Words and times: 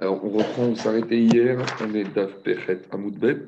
Alors, 0.00 0.24
on 0.24 0.30
reprend, 0.30 0.64
on 0.64 0.74
s'arrêtait 0.74 1.20
hier, 1.20 1.64
on 1.80 1.94
est 1.94 2.12
d'Af 2.12 2.42
Pechet 2.42 2.80
Amoudbet, 2.90 3.46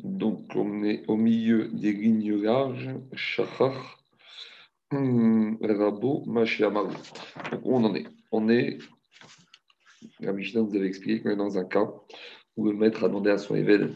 donc 0.00 0.50
on 0.56 0.82
est 0.82 1.04
au 1.06 1.16
milieu 1.16 1.68
des 1.68 1.92
lignes 1.92 2.42
larges, 2.42 2.90
Shachar, 3.14 4.02
hum, 4.90 5.56
Rabo, 5.62 6.24
Mashiamaru. 6.26 6.94
Donc, 7.52 7.60
où 7.62 7.76
on 7.76 7.84
en 7.84 7.94
est? 7.94 8.06
On 8.32 8.48
est, 8.48 8.78
la 10.18 10.32
Mishnah 10.32 10.62
vous 10.62 10.74
avait 10.74 10.88
expliqué 10.88 11.22
qu'on 11.22 11.30
est 11.30 11.36
dans 11.36 11.56
un 11.56 11.64
cas 11.64 11.88
où 12.56 12.66
le 12.66 12.72
maître 12.72 13.04
a 13.04 13.08
demandé 13.08 13.30
à 13.30 13.38
son 13.38 13.54
évêque 13.54 13.92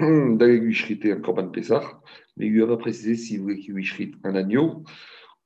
d'aller 0.00 0.58
lui 0.58 0.76
un 1.04 1.20
Korban 1.20 1.50
Pessah, 1.50 2.00
mais 2.36 2.46
il 2.46 2.52
lui 2.52 2.64
a 2.64 2.66
pas 2.66 2.76
précisé 2.76 3.14
s'il 3.14 3.42
voulait 3.42 3.58
qu'il 3.58 3.74
lui 3.74 3.84
shrite 3.84 4.16
un 4.24 4.34
agneau 4.34 4.82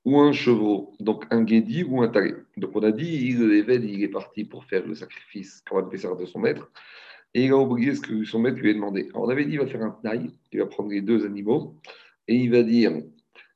ou 0.07 0.21
un 0.21 0.33
chevreau, 0.33 0.95
donc 1.01 1.25
un 1.31 1.43
guédi 1.43 1.83
ou 1.83 2.01
un 2.01 2.09
taré. 2.09 2.33
Donc 2.57 2.71
on 2.75 2.83
a 2.85 2.93
dit, 2.93 3.33
l'évêque, 3.33 3.83
il 3.85 4.05
est 4.05 4.09
parti 4.09 4.45
pour 4.45 4.65
faire 4.65 4.87
le 4.87 4.95
sacrifice 4.95 5.65
Pessar 5.91 6.17
de 6.17 6.25
son 6.25 6.39
maître, 6.39 6.71
et 7.35 7.45
il 7.45 7.51
a 7.51 7.57
oublié 7.57 7.93
ce 7.95 8.01
que 8.01 8.25
son 8.25 8.39
maître 8.39 8.59
lui 8.59 8.71
a 8.71 8.75
demandé. 8.75 9.11
On 9.15 9.29
avait 9.29 9.45
dit, 9.45 9.55
il 9.55 9.59
va 9.59 9.67
faire 9.67 9.83
un 9.83 9.91
taille, 9.91 10.31
il 10.53 10.61
va 10.61 10.67
prendre 10.67 10.91
les 10.91 11.03
deux 11.03 11.27
animaux, 11.27 11.75
et 12.29 12.37
il 12.37 12.53
va 12.53 12.63
dire, 12.63 12.93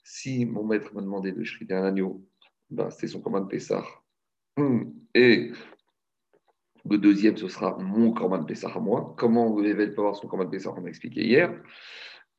si 0.03 0.45
mon 0.45 0.65
maître 0.65 0.93
m'a 0.93 1.03
demandé 1.03 1.31
de 1.31 1.41
chriter 1.45 1.75
un 1.75 1.85
agneau, 1.85 2.21
ben, 2.69 2.91
c'était 2.91 3.07
son 3.07 3.21
commande 3.21 3.49
Pessar. 3.49 4.05
Et 5.15 5.53
le 6.85 6.99
deuxième, 6.99 7.37
ce 7.37 7.47
sera 7.47 7.79
mon 7.79 8.11
commande 8.13 8.49
Pessar 8.49 8.77
à 8.77 8.81
moi. 8.81 9.15
Comment 9.17 9.57
l'évêque 9.61 9.95
peut 9.95 10.01
avoir 10.01 10.17
son 10.17 10.27
commande 10.27 10.51
Pessar, 10.51 10.75
on 10.77 10.85
a 10.85 10.89
expliqué 10.89 11.25
hier. 11.25 11.55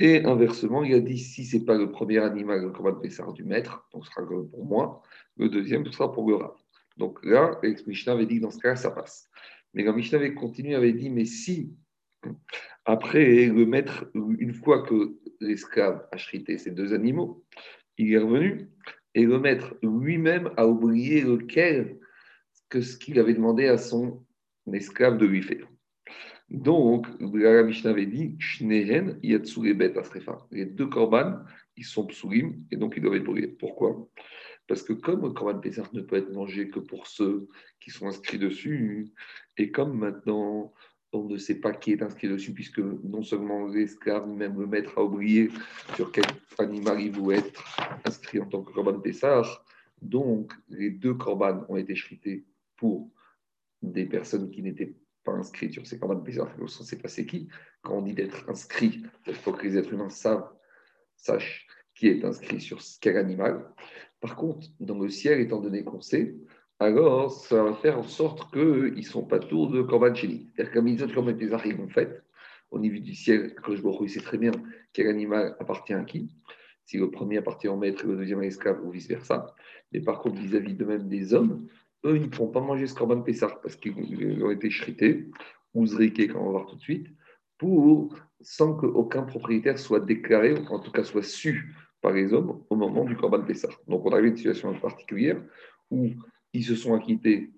Et 0.04 0.26
inversement, 0.26 0.84
il 0.84 0.96
a 0.96 1.00
dit 1.00 1.20
si 1.20 1.46
ce 1.46 1.58
n'est 1.58 1.64
pas 1.64 1.78
le 1.78 1.92
premier 1.92 2.18
animal, 2.18 2.60
le 2.60 2.72
combat 2.72 2.92
de 2.92 3.34
du 3.34 3.44
maître, 3.44 3.88
donc 3.94 4.04
ce 4.04 4.12
sera 4.12 4.26
pour 4.26 4.66
moi, 4.66 5.04
le 5.38 5.48
deuxième, 5.48 5.86
ce 5.86 5.92
sera 5.92 6.12
pour 6.12 6.28
le 6.28 6.38
rat. 6.38 6.56
Donc 6.98 7.24
là, 7.24 7.62
Mishnah 7.86 8.14
avait 8.14 8.26
dit 8.26 8.38
que 8.38 8.42
dans 8.42 8.50
ce 8.50 8.58
cas 8.58 8.76
ça 8.76 8.90
passe. 8.90 9.30
Mais 9.76 9.86
quand 9.86 9.94
Mishnah 9.94 10.18
avait 10.18 10.34
continué, 10.34 10.74
avait 10.74 10.94
dit 10.94 11.12
mais 11.12 11.26
si, 11.26 11.76
après 12.84 13.46
le 13.46 13.64
maître, 13.68 14.10
une 14.16 14.56
fois 14.56 14.82
que 14.82 15.20
l'esclave 15.40 16.04
a 16.12 16.18
chrité 16.18 16.58
ces 16.58 16.72
deux 16.72 16.96
animaux, 16.96 17.46
il 18.00 18.12
est 18.12 18.18
revenu, 18.18 18.72
et 19.14 19.24
le 19.24 19.38
maître 19.38 19.76
lui-même 19.84 20.50
a 20.58 20.66
oublié 20.66 21.22
lequel, 21.22 22.00
que 22.70 22.82
ce 22.82 22.98
qu'il 22.98 23.20
avait 23.20 23.36
demandé 23.36 23.68
à 23.68 23.78
son 23.78 24.26
esclave 24.74 25.20
de 25.20 25.28
lui 25.28 25.44
faire. 25.44 25.68
Donc, 26.52 27.08
la 27.22 27.64
Mishnah 27.64 27.92
avait 27.92 28.06
dit 28.06 28.36
Shnehen 28.38 29.18
bet 29.22 29.94
Les 30.52 30.66
deux 30.66 30.88
korban, 30.88 31.40
ils 31.78 31.86
sont 31.86 32.06
psulim 32.06 32.66
et 32.70 32.76
donc 32.76 32.96
ils 32.98 33.02
doivent 33.02 33.16
être 33.16 33.24
brûlés. 33.24 33.48
Pourquoi? 33.48 34.10
Parce 34.68 34.84
que 34.84 34.92
comme 34.92 35.22
le 35.22 35.30
korban 35.30 35.60
Pessah 35.60 35.90
ne 35.94 36.02
peut 36.02 36.18
être 36.18 36.34
mangé 36.34 36.68
que 36.70 36.80
pour 36.80 37.08
ceux 37.08 37.48
qui 37.80 37.90
sont 37.90 38.08
inscrits 38.08 38.38
dessus, 38.38 39.08
et 39.58 39.72
comme 39.72 39.98
maintenant 39.98 40.74
on 41.14 41.24
ne 41.24 41.38
sait 41.38 41.60
pas 41.60 41.72
qui 41.72 41.94
est 41.94 42.04
inscrit 42.04 42.28
dessus, 42.28 42.54
puisque 42.54 42.80
non 42.80 43.24
seulement 43.24 43.68
l'esclave, 43.68 44.28
même 44.28 44.60
le 44.60 44.68
maître 44.68 44.98
a 44.98 45.04
oublié 45.04 45.50
sur 45.96 46.12
quel 46.12 46.26
animal 46.58 47.00
il 47.00 47.12
voulait 47.12 47.38
être 47.40 47.78
inscrit 48.04 48.42
en 48.42 48.46
tant 48.46 48.62
que 48.62 48.74
korban 48.74 49.00
Pessah, 49.00 49.44
donc 50.02 50.52
les 50.68 50.90
deux 50.90 51.14
korban 51.14 51.66
ont 51.70 51.78
été 51.78 51.96
shrités 51.96 52.44
pour 52.76 53.10
des 53.82 54.06
personnes 54.06 54.52
qui 54.52 54.62
n'étaient 54.62 54.94
pas 55.24 55.34
inscrit 55.34 55.72
sur 55.72 55.86
ces 55.86 56.00
corbanes 56.00 56.24
bizarres, 56.24 56.54
on 56.60 56.64
ne 56.64 56.68
sait 56.68 56.98
pas 56.98 57.08
c'est 57.08 57.26
qui. 57.26 57.48
Quand 57.82 57.98
on 57.98 58.02
dit 58.02 58.14
d'être 58.14 58.50
inscrit, 58.50 59.04
il 59.28 59.36
faut 59.36 59.54
que 59.54 59.64
les 59.64 59.78
êtres 59.78 59.94
humains 59.94 60.10
savent, 60.10 60.50
sachent 61.16 61.68
qui 61.96 62.08
est 62.08 62.24
inscrit 62.26 62.60
sur 62.60 62.80
quel 63.00 63.18
animal. 63.18 63.66
Par 64.20 64.36
contre, 64.36 64.68
dans 64.80 65.00
le 65.00 65.10
ciel, 65.10 65.40
étant 65.40 65.60
donné 65.60 65.84
qu'on 65.84 66.02
sait, 66.02 66.36
alors 66.80 67.32
ça 67.32 67.64
va 67.64 67.74
faire 67.76 68.00
en 68.00 68.04
sorte 68.04 68.52
qu'ils 68.52 68.96
ne 68.96 69.02
sont 69.02 69.26
pas 69.26 69.40
tours 69.40 69.70
de 69.70 69.82
corban 69.82 70.14
chéni. 70.16 70.50
C'est-à-dire 70.56 70.74
comme 70.74 70.88
les 70.88 71.04
autres 71.04 71.14
corban 71.14 71.36
ils 71.38 71.76
vont 71.76 71.90
fait, 71.90 72.24
au 72.72 72.80
niveau 72.80 73.00
du 73.00 73.14
ciel, 73.14 73.54
vois, 73.66 73.98
il 74.02 74.10
sait 74.10 74.22
très 74.22 74.38
bien 74.38 74.52
quel 74.94 75.08
animal 75.08 75.56
appartient 75.60 75.94
à 75.94 76.04
qui. 76.04 76.34
Si 76.86 76.98
le 76.98 77.12
premier 77.12 77.38
appartient 77.38 77.68
au 77.68 77.78
maître 77.78 78.04
et 78.04 78.08
le 78.08 78.18
deuxième 78.18 78.40
à 78.40 78.44
l'esclave, 78.44 78.84
ou 78.84 78.92
vice-versa. 78.92 79.54
Mais 79.92 80.02
par 80.02 80.20
contre, 80.20 80.42
vis-à-vis 80.42 80.74
de 80.74 80.86
même 80.86 81.08
des 81.08 81.34
hommes, 81.34 81.68
eux, 82.06 82.16
ils 82.16 82.24
ne 82.24 82.28
pourront 82.28 82.52
pas 82.52 82.62
manger 82.62 82.88
ce 82.88 82.94
corban 82.94 83.22
Pessah 83.22 83.60
parce 83.62 83.76
qu'ils 83.76 84.44
ont 84.44 84.52
été 84.52 84.70
shrités, 84.70 85.30
ou 85.74 85.86
zriqués, 85.86 86.28
comme 86.28 86.42
on 86.42 86.46
va 86.46 86.52
voir 86.52 86.66
tout 86.66 86.76
de 86.76 86.82
suite, 86.82 87.08
pour, 87.58 88.16
sans 88.42 88.74
qu'aucun 88.76 89.24
propriétaire 89.24 89.80
soit 89.80 90.00
déclaré, 90.00 90.54
ou 90.54 90.66
en 90.68 90.80
tout 90.80 90.92
cas 90.92 91.04
soit 91.04 91.24
su 91.24 91.76
par 92.02 92.14
les 92.14 92.34
hommes 92.34 92.64
au 92.70 92.76
moment 92.76 93.06
du 93.06 93.16
corban 93.16 93.44
Pessah. 93.44 93.70
Donc, 93.88 94.06
on 94.06 94.14
a 94.14 94.20
eu 94.20 94.28
une 94.28 94.36
situation 94.36 94.74
particulière 94.80 95.42
où 95.92 96.10
ils 96.54 96.64
se 96.64 96.76
sont 96.76 96.96
acquittés 96.96 97.52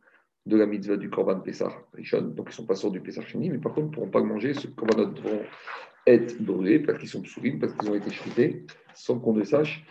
de 0.46 0.58
la 0.58 0.66
mitzvah 0.66 0.98
du 0.98 1.10
corban 1.10 1.40
Pessah, 1.40 1.72
donc 1.94 2.04
ils 2.04 2.44
ne 2.46 2.52
sont 2.52 2.66
pas 2.66 2.76
sortis 2.76 3.00
du 3.00 3.02
Pessah 3.02 3.22
fini, 3.22 3.50
mais 3.50 3.60
par 3.60 3.74
contre, 3.74 3.88
ils 3.88 3.90
ne 3.92 3.96
pourront 3.96 4.10
pas 4.10 4.22
manger 4.22 4.54
ce 4.54 4.68
corban 4.68 5.06
devront 5.06 5.42
être 6.06 6.42
brûlés 6.42 6.80
parce 6.80 7.00
qu'ils 7.00 7.10
sont 7.10 7.24
souris, 7.24 7.58
parce 7.58 7.74
qu'ils 7.74 7.90
ont 7.90 7.96
été 7.96 8.12
shrités, 8.12 8.66
sans 8.94 9.20
qu'on 9.20 9.34
ne 9.34 9.44
sache 9.44 9.86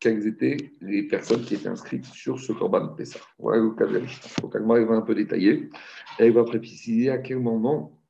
quelles 0.00 0.26
étaient 0.26 0.56
les 0.80 1.04
personnes 1.04 1.42
qui 1.42 1.54
étaient 1.54 1.68
inscrites 1.68 2.04
sur 2.04 2.38
ce 2.38 2.52
Corban 2.52 2.88
Pessah. 2.88 3.20
Voilà 3.38 3.62
le 3.62 3.70
cas 3.70 3.86
de 3.86 3.94
la 3.94 4.00
Mishnah. 4.00 4.28
Donc, 4.42 4.54
elle 4.54 4.64
va 4.64 4.94
un 4.94 5.02
peu 5.02 5.14
détailler. 5.14 5.70
Elle 6.18 6.32
va 6.32 6.44
préciser 6.44 7.10
à 7.10 7.18
quel 7.18 7.38
moment 7.38 8.00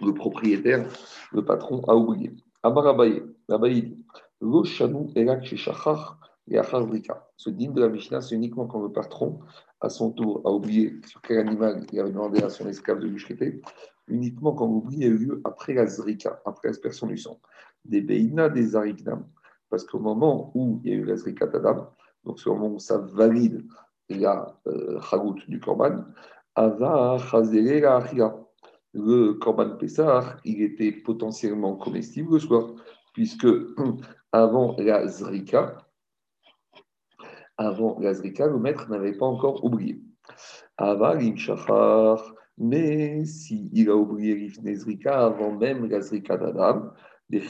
le 0.00 0.12
propriétaire, 0.12 0.86
le 1.32 1.44
patron, 1.44 1.82
a 1.88 1.94
oublié. 1.94 2.32
Amar 2.62 2.86
Abaye, 2.88 3.22
Abaye 3.48 3.82
dit 3.82 4.04
Lo 4.40 4.64
shanu 4.64 5.10
elak 5.14 5.44
shechachar 5.44 6.18
Ce 7.36 7.50
digne 7.50 7.72
de 7.72 7.80
la 7.80 7.88
Mishnah, 7.88 8.20
c'est 8.20 8.34
uniquement 8.34 8.66
quand 8.66 8.82
le 8.82 8.92
patron, 8.92 9.40
à 9.80 9.88
son 9.88 10.10
tour, 10.12 10.42
a 10.44 10.50
oublié 10.50 11.00
sur 11.06 11.20
quel 11.22 11.38
animal 11.38 11.86
il 11.92 12.00
avait 12.00 12.10
demandé 12.10 12.42
à 12.42 12.50
son 12.50 12.68
esclave 12.68 13.00
de 13.00 13.06
lui 13.06 13.22
chriter, 13.22 13.60
uniquement 14.08 14.52
quand 14.52 14.66
l'oubli 14.66 15.04
a 15.04 15.08
eu 15.08 15.16
lieu 15.16 15.40
après 15.44 15.74
la 15.74 15.86
zrika, 15.86 16.40
après 16.44 16.68
l'aspersion 16.68 17.06
du 17.06 17.16
sang. 17.16 17.40
Des 17.84 18.02
beina, 18.02 18.48
des 18.48 18.76
ariknam. 18.76 19.26
Parce 19.70 19.84
qu'au 19.84 20.00
moment 20.00 20.50
où 20.54 20.80
il 20.84 20.90
y 20.90 20.94
a 20.94 20.96
eu 20.96 21.04
la 21.04 21.16
zrika 21.16 21.46
tadam, 21.46 21.86
donc 22.24 22.38
au 22.44 22.54
moment 22.54 22.74
où 22.74 22.78
ça 22.78 22.98
valide 22.98 23.64
la 24.10 24.58
euh, 24.66 25.00
du 25.46 25.60
korban, 25.60 26.04
ava 26.54 27.16
la 27.42 28.36
Le 28.92 29.32
korban 29.34 29.76
Pessah, 29.76 30.36
il 30.44 30.62
était 30.62 30.92
potentiellement 30.92 31.76
comestible 31.76 32.32
le 32.32 32.38
soir, 32.40 32.74
puisque 33.14 33.46
avant 34.32 34.74
la 34.78 35.06
zrika, 35.06 35.78
avant 37.60 37.98
la 38.00 38.14
zrika, 38.14 38.46
le 38.46 38.58
maître 38.58 38.88
n'avait 38.88 39.12
pas 39.12 39.26
encore 39.26 39.62
oublié. 39.64 40.00
Ava 40.78 41.18
shachar 41.36 42.34
mais 42.56 43.24
s'il 43.24 43.88
a 43.88 43.96
oublié 43.96 44.34
l'ifnezrika 44.34 45.26
avant 45.26 45.52
même 45.52 45.86
la 45.86 46.00
zrika 46.00 46.36
d'Adam, 46.36 46.90
et 47.32 47.40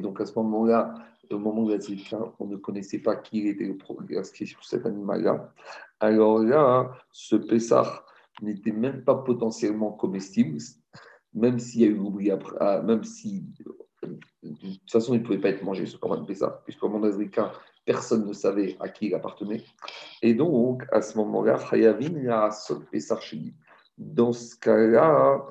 donc 0.00 0.20
à 0.20 0.26
ce 0.26 0.38
moment-là, 0.38 0.94
au 1.30 1.38
moment 1.38 1.64
de 1.64 1.72
la 1.72 1.80
zrika, 1.80 2.18
on 2.38 2.46
ne 2.46 2.56
connaissait 2.56 2.98
pas 2.98 3.16
qui 3.16 3.48
était 3.48 3.74
inscrit 4.16 4.46
sur 4.46 4.62
cet 4.64 4.86
animal-là. 4.86 5.52
Alors 5.98 6.40
là, 6.40 6.92
ce 7.10 7.36
Pessah 7.36 8.04
n'était 8.42 8.72
même 8.72 9.04
pas 9.04 9.16
potentiellement 9.16 9.92
comestible, 9.92 10.58
même 11.34 11.58
s'il 11.58 11.80
y 11.80 11.84
a 11.84 11.88
eu 11.88 11.94
l'oubli 11.94 12.30
après, 12.30 12.56
ah, 12.60 12.82
même 12.82 13.04
si 13.04 13.46
de 14.02 14.52
toute 14.52 14.90
façon 14.90 15.14
il 15.14 15.20
ne 15.20 15.24
pouvait 15.24 15.40
pas 15.40 15.48
être 15.48 15.64
mangé 15.64 15.86
ce 15.86 15.96
Corban 15.96 16.24
Pessah, 16.24 16.60
puisqu'au 16.64 16.88
moment 16.88 17.00
de 17.00 17.06
la 17.06 17.14
zrika, 17.14 17.52
personne 17.88 18.26
ne 18.26 18.34
savait 18.34 18.76
à 18.80 18.90
qui 18.90 19.06
il 19.06 19.14
appartenait. 19.14 19.64
Et 20.20 20.34
donc, 20.34 20.84
à 20.92 21.00
ce 21.00 21.16
moment-là, 21.16 21.56
dans 23.96 24.32
ce 24.34 24.56
cas-là, 24.60 25.46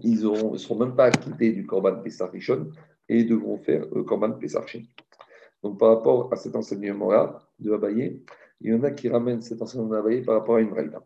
ils 0.00 0.22
ne 0.22 0.56
seront 0.56 0.78
même 0.78 0.96
pas 0.96 1.04
acquittés 1.04 1.52
du 1.52 1.66
Korban 1.66 2.00
Pessah 2.00 2.30
et 3.10 3.24
devront 3.24 3.58
faire 3.58 3.84
le 3.94 4.04
Korban 4.04 4.32
Pessah 4.32 4.64
Donc, 5.62 5.78
par 5.78 5.90
rapport 5.96 6.32
à 6.32 6.36
cet 6.36 6.56
enseignement-là 6.56 7.42
de 7.58 7.74
Abaye, 7.74 8.22
il 8.62 8.70
y 8.70 8.74
en 8.74 8.82
a 8.82 8.90
qui 8.90 9.10
ramènent 9.10 9.42
cet 9.42 9.60
enseignement 9.60 9.90
d'Abaye 9.90 10.22
par 10.22 10.36
rapport 10.36 10.56
à 10.56 10.62
une 10.62 10.70
Braïda. 10.70 11.04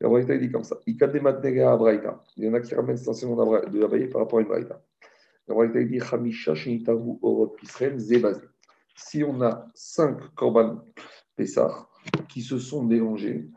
La 0.00 0.08
Braïda 0.08 0.38
dit 0.38 0.50
comme 0.50 0.64
ça 0.64 0.76
Il 0.86 0.96
y 0.96 2.48
en 2.48 2.54
a 2.54 2.60
qui 2.60 2.74
ramènent 2.74 2.96
cet 2.96 3.08
enseignement 3.08 3.60
de 3.60 3.84
Abaye 3.84 4.06
par 4.06 4.22
rapport 4.22 4.38
à 4.38 4.42
une 4.42 4.48
Braïda. 4.48 4.82
La 5.48 5.54
Braïda 5.54 5.84
dit 5.84 6.00
Hamisha 6.00 6.54
Shinitavu 6.54 7.18
Orot 7.20 7.54
Israël 7.62 7.98
Zebazé 7.98 8.51
si 8.94 9.24
on 9.24 9.40
a 9.42 9.66
cinq 9.74 10.18
korban 10.34 10.84
Pessah 11.36 11.88
qui 12.28 12.42
se 12.42 12.58
sont 12.58 12.82
mélangés 12.82 13.48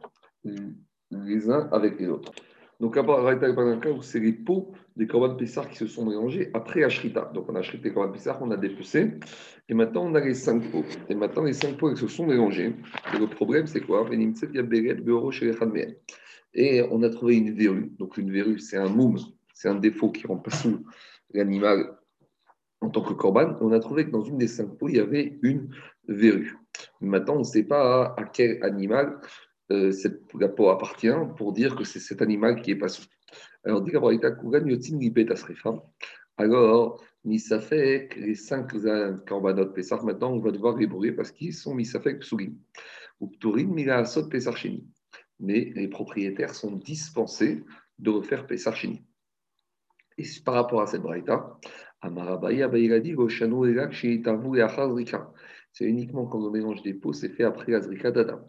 les 1.11 1.49
uns 1.49 1.69
avec 1.71 1.99
les 1.99 2.07
autres. 2.07 2.31
Donc, 2.79 2.95
cas 2.95 3.01
où 3.01 4.01
c'est 4.01 4.19
les 4.19 4.33
pots 4.33 4.73
des 4.95 5.07
korban 5.07 5.35
Pessah 5.35 5.65
qui 5.65 5.77
se 5.77 5.87
sont 5.87 6.05
mélangés 6.05 6.51
après 6.53 6.83
Ashrita. 6.83 7.31
Donc, 7.33 7.49
on 7.49 7.55
a 7.55 7.61
les 7.61 7.93
korban 7.93 8.11
Pessah, 8.11 8.37
on 8.41 8.51
a 8.51 8.57
dépecé, 8.57 9.13
et 9.69 9.73
maintenant 9.73 10.05
on 10.05 10.15
a 10.15 10.19
les 10.19 10.33
cinq 10.33 10.71
pots. 10.71 10.83
Et 11.09 11.15
maintenant, 11.15 11.43
les 11.43 11.53
cinq 11.53 11.77
ils 11.81 11.97
se 11.97 12.07
sont 12.07 12.25
mélangés. 12.25 12.75
Et 13.13 13.17
le 13.17 13.27
problème, 13.27 13.65
c'est 13.65 13.81
quoi? 13.81 14.05
Et 16.53 16.81
on 16.91 17.03
a 17.03 17.09
trouvé 17.09 17.35
une 17.37 17.53
verrue. 17.53 17.91
Donc, 17.97 18.17
une 18.17 18.31
verrue, 18.31 18.59
c'est 18.59 18.77
un 18.77 18.89
moum, 18.89 19.17
c'est 19.53 19.69
un 19.69 19.75
défaut 19.75 20.11
qui 20.11 20.27
rend 20.27 20.37
pas 20.37 20.51
sous 20.51 20.85
l'animal 21.33 21.97
en 22.81 22.89
tant 22.89 23.01
que 23.01 23.13
corban, 23.13 23.57
on 23.62 23.72
a 23.72 23.80
trouvé 23.80 24.06
que 24.06 24.12
dans 24.12 24.22
une 24.22 24.38
des 24.38 24.48
cinq 24.48 24.77
peaux, 24.77 24.89
il 24.89 24.98
y 24.98 25.00
avait 25.00 25.39
une 25.42 25.69
verrue. 26.07 26.57
Maintenant, 27.01 27.36
on 27.36 27.39
ne 27.39 27.44
sait 27.44 27.63
pas 27.63 28.13
à 28.18 28.25
quel 28.25 28.63
animal 28.63 29.19
euh, 29.72 29.92
cette, 29.92 30.22
la 30.39 30.50
peau 30.50 30.69
appartient 30.69 31.12
pour 31.38 31.54
dire 31.54 31.75
que 31.75 31.83
c'est 31.83 32.00
cet 32.00 32.22
animal 32.22 32.62
qui 32.62 32.72
est 32.72 32.75
pas 32.75 32.89
sous. 32.89 33.06
Alors, 33.63 33.81
dit 33.81 33.95
alors, 33.95 34.12
que 37.27 38.19
les 38.19 38.36
cinq 38.36 38.74
korbanot 39.25 39.66
Pessah, 39.68 40.01
maintenant, 40.04 40.33
on 40.33 40.39
va 40.39 40.51
devoir 40.51 40.78
les 40.78 40.86
brûler 40.86 41.12
parce 41.12 41.31
qu'ils 41.31 41.54
sont 41.54 41.74
Misafek 41.74 42.19
Psulim. 42.19 42.56
Ou 43.19 43.28
Pturim 43.28 43.74
Milaasot 43.74 44.30
Sheni. 44.56 44.86
Mais 45.39 45.71
les 45.75 45.88
propriétaires 45.88 46.54
sont 46.54 46.74
dispensés 46.74 47.63
de 47.98 48.10
refaire 48.12 48.45
Pessah 48.45 48.74
Sheni. 48.74 49.04
Et 50.18 50.24
par 50.45 50.54
rapport 50.56 50.81
à 50.81 50.88
cette 50.88 51.01
braïta, 51.01 51.57
c'est 55.72 55.86
uniquement 55.86 56.25
quand 56.25 56.42
le 56.42 56.52
mélange 56.52 56.81
des 56.84 56.94
peaux 56.94 57.12
c'est 57.12 57.30
fait 57.30 57.44
après 57.44 57.72
la 57.72 57.81
zrika 57.81 58.10
d'Adam. 58.12 58.40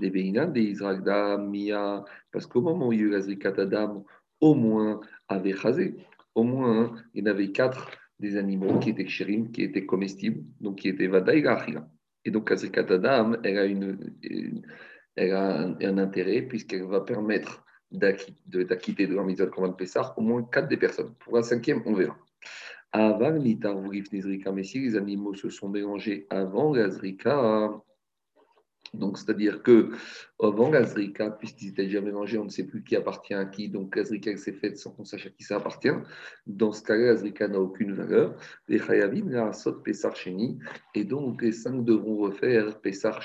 Les 0.00 0.10
Béinan, 0.10 0.48
des 0.48 0.62
Israël 0.62 1.00
Mia, 1.40 2.04
parce 2.30 2.46
qu'au 2.46 2.60
moment 2.60 2.88
où 2.88 2.92
il 2.92 3.00
y 3.00 3.02
a 3.02 3.06
eu 3.06 3.10
la 3.10 3.20
zrika 3.20 3.52
d'Adam, 3.52 4.04
au 4.40 4.54
moins 4.54 5.00
avait 5.28 5.54
chazé. 5.54 5.96
Au 6.34 6.42
moins, 6.42 6.94
il 7.14 7.24
y 7.24 7.28
en 7.28 7.30
avait 7.30 7.52
quatre 7.52 7.90
des 8.18 8.36
animaux 8.36 8.78
qui 8.80 8.90
étaient 8.90 9.06
chérim, 9.06 9.50
qui 9.50 9.62
étaient 9.62 9.86
comestibles, 9.86 10.42
donc 10.60 10.80
qui 10.80 10.88
étaient 10.88 11.06
vada 11.06 11.32
et 12.24 12.30
donc, 12.30 12.50
la 12.50 12.56
zrika 12.56 12.82
d'Adam, 12.82 13.36
elle 13.42 13.58
a, 13.58 13.66
une, 13.66 13.98
elle 15.16 15.32
a 15.32 15.60
un, 15.80 15.98
intérêt 15.98 16.42
puisqu'elle 16.42 16.84
va 16.84 17.00
permettre 17.00 17.64
d'acquitter 17.90 19.06
de 19.06 19.14
la 19.14 19.22
mise 19.22 19.38
de 19.38 19.72
Pessar 19.76 20.14
au 20.16 20.22
moins 20.22 20.42
quatre 20.42 20.68
des 20.68 20.76
personnes. 20.76 21.14
Pour 21.20 21.36
la 21.36 21.42
cinquième, 21.42 21.82
on 21.86 21.94
verra. 21.94 22.16
Avant 22.96 23.32
mais 23.32 24.62
si 24.62 24.78
les 24.78 24.96
animaux 24.96 25.34
se 25.34 25.50
sont 25.50 25.68
mélangés 25.68 26.28
avant 26.30 26.72
la 26.72 26.88
donc 28.92 29.18
c'est-à-dire 29.18 29.64
que 29.64 29.90
avant 30.40 30.70
la 30.70 30.84
puisqu'ils 30.84 31.70
étaient 31.70 31.86
déjà 31.86 32.00
mélangés, 32.00 32.38
on 32.38 32.44
ne 32.44 32.50
sait 32.50 32.62
plus 32.62 32.84
qui 32.84 32.94
appartient 32.94 33.34
à 33.34 33.46
qui, 33.46 33.68
donc 33.68 33.96
la 33.96 34.04
s'est 34.04 34.52
faite 34.52 34.78
sans 34.78 34.92
qu'on 34.92 35.04
sache 35.04 35.26
à 35.26 35.30
qui 35.30 35.42
ça 35.42 35.56
appartient. 35.56 35.88
Dans 36.46 36.70
ce 36.70 36.84
cas-là, 36.84 37.14
la 37.14 37.48
n'a 37.48 37.58
aucune 37.58 37.94
valeur. 37.94 38.36
Les 38.68 38.78
Chayavim, 38.78 39.28
la 39.28 39.52
Sot 39.52 39.82
Pesar 39.82 40.14
et 40.94 41.02
donc 41.02 41.42
les 41.42 41.50
cinq 41.50 41.84
devront 41.84 42.18
refaire 42.18 42.80
Pesar. 42.80 43.20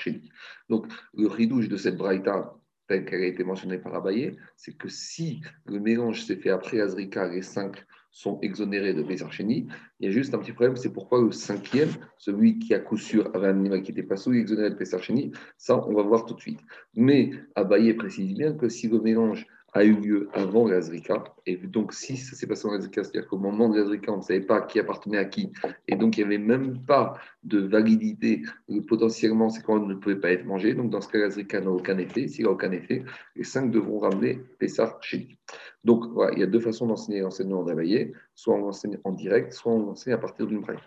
Donc 0.68 0.88
le 1.14 1.28
ridouche 1.28 1.68
de 1.68 1.76
cette 1.76 1.96
braïta, 1.96 2.56
telle 2.88 3.04
qu'elle 3.04 3.22
a 3.22 3.26
été 3.26 3.44
mentionnée 3.44 3.78
par 3.78 3.94
Abaye, 3.94 4.36
c'est 4.56 4.76
que 4.76 4.88
si 4.88 5.42
le 5.66 5.78
mélange 5.78 6.24
s'est 6.24 6.34
fait 6.34 6.50
après 6.50 6.80
Azrika, 6.80 7.28
les 7.28 7.42
cinq 7.42 7.86
sont 8.10 8.38
exonérés 8.40 8.94
de 8.94 9.02
Bézarcheni. 9.02 9.68
Il 10.00 10.06
y 10.06 10.08
a 10.08 10.12
juste 10.12 10.34
un 10.34 10.38
petit 10.38 10.52
problème, 10.52 10.76
c'est 10.76 10.92
pourquoi 10.92 11.20
le 11.22 11.32
cinquième, 11.32 11.90
celui 12.18 12.58
qui 12.58 12.74
à 12.74 12.78
coup 12.78 12.96
sûr 12.96 13.30
avait 13.34 13.48
un 13.48 13.58
animal 13.58 13.82
qui 13.82 13.92
n'était 13.92 14.02
pas 14.02 14.16
sous, 14.16 14.32
exonéré 14.32 14.70
de 14.70 14.74
Bézarcheni, 14.74 15.32
ça 15.56 15.86
on 15.86 15.94
va 15.94 16.02
voir 16.02 16.26
tout 16.26 16.34
de 16.34 16.40
suite. 16.40 16.60
Mais 16.94 17.30
Abaye 17.54 17.94
précise 17.94 18.34
bien 18.34 18.54
que 18.54 18.68
si 18.68 18.88
le 18.88 19.00
mélange 19.00 19.46
a 19.72 19.84
eu 19.84 19.94
lieu 19.94 20.28
avant 20.32 20.66
l'Azrika. 20.66 21.24
Et 21.46 21.56
donc, 21.56 21.92
si 21.92 22.16
ça 22.16 22.34
s'est 22.34 22.46
passé 22.46 22.66
dans 22.66 22.74
l'Azrika, 22.74 23.04
c'est-à-dire 23.04 23.28
qu'au 23.28 23.38
moment 23.38 23.68
de 23.68 23.78
l'Azrika, 23.78 24.12
on 24.12 24.18
ne 24.18 24.22
savait 24.22 24.40
pas 24.40 24.62
qui 24.62 24.78
appartenait 24.78 25.18
à 25.18 25.24
qui, 25.24 25.52
et 25.86 25.96
donc 25.96 26.16
il 26.16 26.20
n'y 26.20 26.34
avait 26.34 26.44
même 26.44 26.84
pas 26.84 27.14
de 27.44 27.60
validité, 27.60 28.42
potentiellement, 28.88 29.48
ces 29.48 29.62
corbanes 29.62 29.88
ne 29.88 29.94
pouvaient 29.94 30.20
pas 30.20 30.32
être 30.32 30.44
mangés. 30.44 30.74
Donc, 30.74 30.90
dans 30.90 31.00
ce 31.00 31.08
cas, 31.08 31.18
l'Azrika 31.18 31.60
n'a 31.60 31.70
aucun 31.70 31.98
effet. 31.98 32.28
S'il 32.28 32.44
n'a 32.44 32.50
aucun 32.50 32.72
effet, 32.72 33.04
les 33.36 33.44
cinq 33.44 33.70
devront 33.70 34.00
ramener 34.00 34.40
Pessar 34.58 34.98
chez 35.02 35.18
lui. 35.18 35.38
Donc, 35.84 36.04
il 36.32 36.38
y 36.38 36.42
a 36.42 36.46
deux 36.46 36.60
façons 36.60 36.86
d'enseigner 36.86 37.20
l'enseignement 37.20 37.62
d'Abaye 37.62 38.12
soit 38.34 38.54
on 38.54 38.68
enseigne 38.68 38.98
en 39.04 39.12
direct, 39.12 39.52
soit 39.52 39.72
on 39.72 39.90
enseigne 39.90 40.14
à 40.14 40.18
partir 40.18 40.46
d'une 40.46 40.60
braille. 40.60 40.78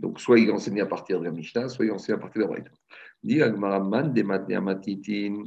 donc, 0.00 0.20
soit 0.20 0.38
il 0.38 0.50
enseigne 0.50 0.80
à 0.80 0.86
partir 0.86 1.20
de 1.20 1.24
la 1.24 1.30
Mishnah, 1.30 1.68
soit 1.68 1.84
il 1.84 1.92
enseigne 1.92 2.16
à 2.16 2.18
partir 2.18 2.42
de 2.42 2.46
la 2.46 2.52
braille. 2.52 2.70
Dit 3.22 3.42
Agmaraman, 3.42 4.12
des 4.12 4.24
Matnéamatitin 4.24 5.44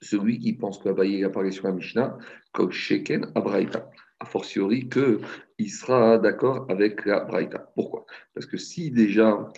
celui 0.00 0.38
qui 0.38 0.52
pense 0.52 0.78
que 0.78 0.88
Abaye 0.88 1.24
apparaît 1.24 1.50
sur 1.50 1.66
la 1.66 1.72
Mishnah, 1.72 2.18
comme 2.52 2.70
Sheken 2.70 3.30
Abraïta. 3.34 3.90
A 4.20 4.24
fortiori 4.24 4.88
qu'il 4.88 5.70
sera 5.70 6.18
d'accord 6.18 6.66
avec 6.68 7.04
la 7.06 7.20
Braïta. 7.20 7.70
Pourquoi? 7.74 8.04
Parce 8.34 8.46
que 8.46 8.56
si 8.56 8.90
déjà 8.90 9.48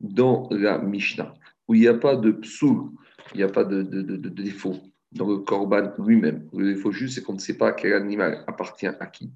dans 0.00 0.48
la 0.50 0.78
Mishnah, 0.78 1.34
où 1.68 1.74
il 1.74 1.80
n'y 1.80 1.88
a 1.88 1.94
pas 1.94 2.16
de 2.16 2.32
psoul, 2.32 2.90
il 3.34 3.38
n'y 3.38 3.42
a 3.42 3.48
pas 3.48 3.64
de, 3.64 3.82
défaut 3.82 4.76
dans 5.12 5.28
le 5.28 5.38
korban 5.38 5.92
lui-même, 5.98 6.48
le 6.52 6.74
défaut 6.74 6.92
juste, 6.92 7.14
c'est 7.14 7.22
qu'on 7.22 7.34
ne 7.34 7.38
sait 7.38 7.56
pas 7.56 7.72
quel 7.72 7.94
animal 7.94 8.44
appartient 8.46 8.86
à 8.86 9.06
qui. 9.06 9.32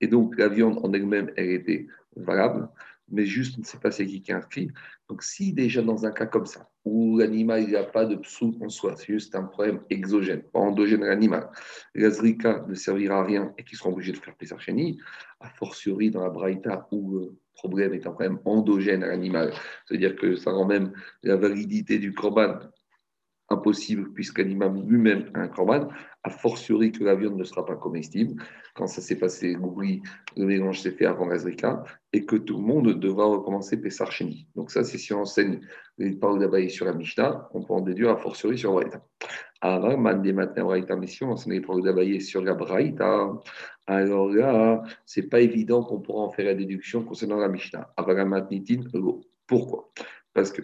Et 0.00 0.06
donc 0.06 0.36
la 0.38 0.48
viande 0.48 0.78
en 0.84 0.92
elle-même, 0.92 1.32
elle 1.36 1.50
était 1.50 1.86
valable 2.16 2.68
mais 3.10 3.26
juste 3.26 3.56
on 3.58 3.60
ne 3.60 3.66
sait 3.66 3.78
pas 3.78 3.90
c'est 3.90 4.06
qui 4.06 4.22
qui 4.22 4.32
a 4.32 4.38
inscrit. 4.38 4.70
Donc 5.08 5.22
si 5.22 5.52
déjà 5.52 5.82
dans 5.82 6.06
un 6.06 6.10
cas 6.10 6.26
comme 6.26 6.46
ça, 6.46 6.69
où 6.84 7.18
l'animal 7.18 7.66
n'a 7.68 7.84
pas 7.84 8.06
de 8.06 8.16
psou 8.16 8.56
en 8.60 8.68
soi, 8.68 8.94
c'est 8.96 9.12
juste 9.12 9.34
un 9.34 9.44
problème 9.44 9.80
exogène, 9.90 10.42
pas 10.42 10.60
endogène 10.60 11.02
à 11.02 11.08
l'animal, 11.08 11.50
l'azrika 11.94 12.64
ne 12.68 12.74
servira 12.74 13.20
à 13.20 13.24
rien 13.24 13.52
et 13.58 13.64
qu'ils 13.64 13.78
seront 13.78 13.92
obligés 13.92 14.12
de 14.12 14.16
faire 14.16 14.34
Pesar 14.36 14.58
a 15.40 15.48
fortiori 15.50 16.10
dans 16.10 16.22
la 16.22 16.30
braïta 16.30 16.88
où 16.90 17.18
le 17.18 17.36
problème 17.54 17.92
est 17.92 18.06
un 18.06 18.12
problème 18.12 18.38
endogène 18.44 19.02
à 19.02 19.08
l'animal, 19.08 19.52
c'est-à-dire 19.86 20.16
que 20.16 20.36
ça 20.36 20.50
rend 20.50 20.64
même 20.64 20.92
la 21.22 21.36
validité 21.36 21.98
du 21.98 22.14
korban 22.14 22.58
impossible 23.50 24.12
puisque 24.12 24.38
l'animal 24.38 24.72
lui-même 24.86 25.30
a 25.34 25.40
un 25.40 25.48
korban, 25.48 25.88
a 26.22 26.30
fortiori 26.30 26.92
que 26.92 27.02
la 27.02 27.14
viande 27.14 27.36
ne 27.36 27.44
sera 27.44 27.66
pas 27.66 27.76
comestible. 27.76 28.40
Quand 28.74 28.86
ça 28.86 29.00
s'est 29.00 29.18
passé, 29.18 29.56
oui, 29.56 30.02
le 30.36 30.46
mélange 30.46 30.80
s'est 30.80 30.92
fait 30.92 31.06
avant 31.06 31.26
l'Azrika 31.26 31.82
et 32.12 32.24
que 32.24 32.36
tout 32.36 32.56
le 32.56 32.62
monde 32.62 32.98
devra 33.00 33.26
recommencer 33.26 33.80
Pessar 33.80 34.12
Sheni. 34.12 34.46
Donc, 34.54 34.70
ça, 34.70 34.84
c'est 34.84 34.98
si 34.98 35.12
on 35.12 35.22
enseigne 35.22 35.60
les 35.98 36.12
paroles 36.12 36.38
d'Abaye 36.38 36.70
sur 36.70 36.86
la 36.86 36.92
Mishnah, 36.92 37.48
on 37.52 37.62
peut 37.62 37.74
en 37.74 37.80
déduire 37.80 38.10
a 38.10 38.16
fortiori 38.16 38.56
sur 38.56 38.72
Braïta. 38.72 39.02
Alors, 39.60 40.20
des 40.20 40.32
matins 40.32 40.64
Braïta, 40.64 40.96
mais 40.96 41.06
si 41.06 41.24
on 41.24 41.32
enseigne 41.32 41.54
les 41.54 41.60
paroles 41.60 41.82
d'Abaye 41.82 42.20
sur 42.20 42.42
la 42.42 42.54
Braïta, 42.54 43.32
alors 43.86 44.30
là, 44.30 44.82
c'est 45.04 45.28
pas 45.28 45.40
évident 45.40 45.82
qu'on 45.82 46.00
pourra 46.00 46.22
en 46.22 46.30
faire 46.30 46.46
la 46.46 46.54
déduction 46.54 47.02
concernant 47.02 47.38
la 47.38 47.48
Mishnah. 47.48 47.92
Pourquoi? 49.46 49.90
Parce 50.32 50.52
que 50.52 50.62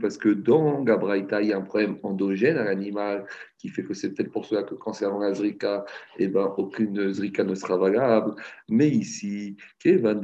parce 0.00 0.16
que 0.16 0.30
dans 0.30 0.82
Gabraïta, 0.82 1.42
il 1.42 1.48
y 1.48 1.52
a 1.52 1.58
un 1.58 1.62
problème 1.62 1.98
endogène 2.02 2.56
à 2.56 2.64
l'animal 2.64 3.26
qui 3.58 3.68
fait 3.68 3.82
que 3.82 3.94
c'est 3.94 4.14
peut-être 4.14 4.30
pour 4.30 4.46
cela 4.46 4.62
que 4.62 4.74
avant 5.04 5.18
la 5.18 5.34
Zrika, 5.34 5.84
eh 6.18 6.28
ben, 6.28 6.52
aucune 6.56 7.12
Zrika 7.12 7.44
ne 7.44 7.54
sera 7.54 7.76
valable. 7.76 8.34
Mais 8.68 8.88
ici, 8.88 9.56
Kevan, 9.78 10.22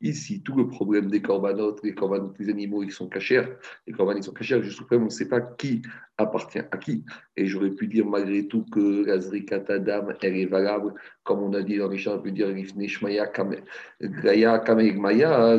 ici, 0.00 0.42
tout 0.42 0.56
le 0.56 0.68
problème 0.68 1.08
des 1.08 1.22
corbanotes, 1.22 1.80
les 1.82 1.94
corbanotes, 1.94 2.36
les 2.38 2.50
animaux, 2.50 2.82
ils 2.82 2.92
sont 2.92 3.08
cachés. 3.08 3.42
Les 3.86 3.92
corbanotes, 3.92 4.24
ils 4.24 4.26
sont 4.26 4.32
cachés, 4.32 4.62
juste 4.62 4.80
au 4.80 4.86
on 4.96 5.04
ne 5.04 5.10
sait 5.10 5.28
pas 5.28 5.40
qui 5.40 5.82
appartient 6.16 6.60
à 6.70 6.76
qui. 6.76 7.04
Et 7.36 7.46
j'aurais 7.46 7.70
pu 7.70 7.88
dire 7.88 8.06
malgré 8.06 8.46
tout 8.46 8.64
que 8.70 9.04
la 9.04 9.18
Zrika 9.20 9.60
Tadam, 9.60 10.14
elle 10.22 10.36
est 10.36 10.46
valable, 10.46 10.94
comme 11.24 11.40
on 11.40 11.52
a 11.54 11.62
dit 11.62 11.78
dans 11.78 11.88
les 11.88 12.06
on 12.06 12.18
peut 12.20 12.30
dire 12.30 12.48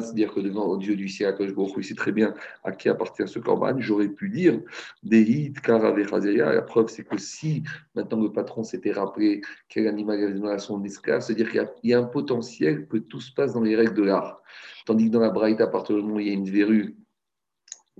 c'est-à-dire 0.02 0.34
que 0.34 0.40
devant 0.40 0.78
Dieu 0.78 0.96
du 0.96 1.05
ciel, 1.10 1.36
il 1.40 1.84
sait 1.84 1.96
très 1.96 2.12
bien 2.12 2.34
à 2.64 2.72
qui 2.72 2.90
appartient 2.90 3.28
ce 3.28 3.40
corban. 3.40 3.76
J'aurais 3.80 4.10
pu 4.10 4.30
dire 4.30 4.60
Dehit, 5.04 5.60
Karavechazeya. 5.62 6.54
La 6.54 6.62
preuve, 6.62 6.88
c'est 6.90 7.04
que 7.04 7.18
si 7.18 7.64
maintenant 7.96 8.22
le 8.22 8.32
patron 8.32 8.64
s'était 8.64 8.92
rappelé 8.92 9.42
quel 9.70 9.88
animal 9.88 10.24
avait 10.24 10.34
dans 10.34 10.58
son 10.60 10.84
esclave, 10.84 11.22
c'est-à-dire 11.22 11.52
qu'il 11.52 11.70
y, 11.84 11.94
a 11.94 12.00
un 12.00 12.04
potentiel 12.04 12.88
que 12.88 12.98
tout 12.98 13.22
se 13.22 13.34
passe 13.34 13.54
dans 13.54 13.62
les 13.62 13.76
règles 13.76 13.94
de 13.94 14.04
l'art. 14.04 14.42
Tandis 14.86 15.08
que 15.08 15.12
dans 15.12 15.20
la 15.20 15.30
Braïta, 15.30 15.64
à 15.64 15.68
partir 15.68 15.96
du 15.96 16.02
moment 16.02 16.16
où 16.16 16.20
il 16.20 16.28
y 16.28 16.32
a 16.32 16.34
une 16.34 16.50
verrue 16.50 16.96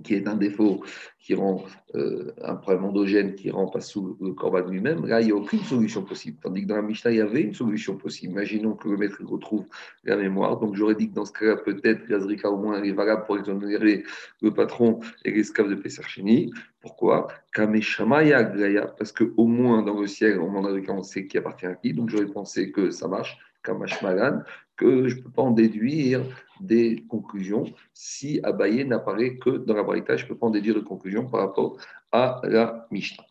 qui 0.02 0.14
est 0.14 0.28
un 0.28 0.36
défaut 0.36 0.82
qui 1.18 1.34
rend 1.34 1.64
euh, 1.94 2.32
un 2.42 2.54
problème 2.54 2.84
endogène 2.84 3.34
qui 3.34 3.50
rend 3.50 3.66
pas 3.66 3.80
sous 3.80 4.16
le 4.20 4.32
corban 4.32 4.60
lui-même, 4.60 5.06
là, 5.06 5.20
il 5.20 5.26
n'y 5.26 5.32
a 5.32 5.36
aucune 5.36 5.60
solution 5.60 6.02
possible. 6.02 6.38
Tandis 6.42 6.62
que 6.62 6.68
dans 6.68 6.76
la 6.76 6.82
Mishnah, 6.82 7.10
il 7.10 7.16
y 7.16 7.20
avait 7.20 7.40
une 7.40 7.54
solution 7.54 7.96
possible. 7.96 8.32
Imaginons 8.32 8.74
que 8.74 8.88
le 8.88 8.96
maître 8.96 9.18
retrouve 9.24 9.66
la 10.04 10.16
mémoire. 10.16 10.58
Donc, 10.58 10.74
j'aurais 10.74 10.94
dit 10.94 11.08
que 11.08 11.14
dans 11.14 11.24
ce 11.24 11.32
cas-là, 11.32 11.56
peut-être 11.56 12.06
Gazrika 12.06 12.50
au 12.50 12.58
moins 12.58 12.82
est 12.82 12.92
valable 12.92 13.24
pour 13.24 13.38
exonérer 13.38 14.04
le 14.42 14.52
patron 14.52 15.00
et 15.24 15.32
l'esclave 15.32 15.70
de 15.70 15.74
Pesarchini. 15.74 16.52
Pourquoi? 16.80 17.28
Parce 17.54 19.12
qu'au 19.12 19.46
moins 19.46 19.82
dans 19.82 19.98
le 19.98 20.06
ciel, 20.06 20.38
moment 20.38 20.68
on 20.88 21.02
sait 21.02 21.26
qui 21.26 21.38
appartient 21.38 21.66
à 21.66 21.74
qui. 21.74 21.92
Donc, 21.92 22.10
j'aurais 22.10 22.26
pensé 22.26 22.70
que 22.70 22.90
ça 22.90 23.08
marche. 23.08 23.38
Kamashmalan, 23.64 24.42
que 24.76 25.08
je 25.08 25.16
ne 25.16 25.22
peux 25.22 25.30
pas 25.30 25.42
en 25.42 25.50
déduire 25.50 26.22
des 26.60 27.04
conclusions. 27.08 27.64
Si 27.92 28.40
Abaye 28.42 28.84
n'apparaît 28.84 29.36
que 29.36 29.50
dans 29.50 29.74
la 29.74 29.82
Braïta, 29.82 30.16
je 30.16 30.24
ne 30.24 30.28
peux 30.28 30.36
pas 30.36 30.46
en 30.46 30.50
déduire 30.50 30.74
de 30.74 30.80
conclusions 30.80 31.26
par 31.26 31.40
rapport 31.40 31.76
à 32.12 32.40
la 32.44 32.86
Mishnah. 32.90 33.24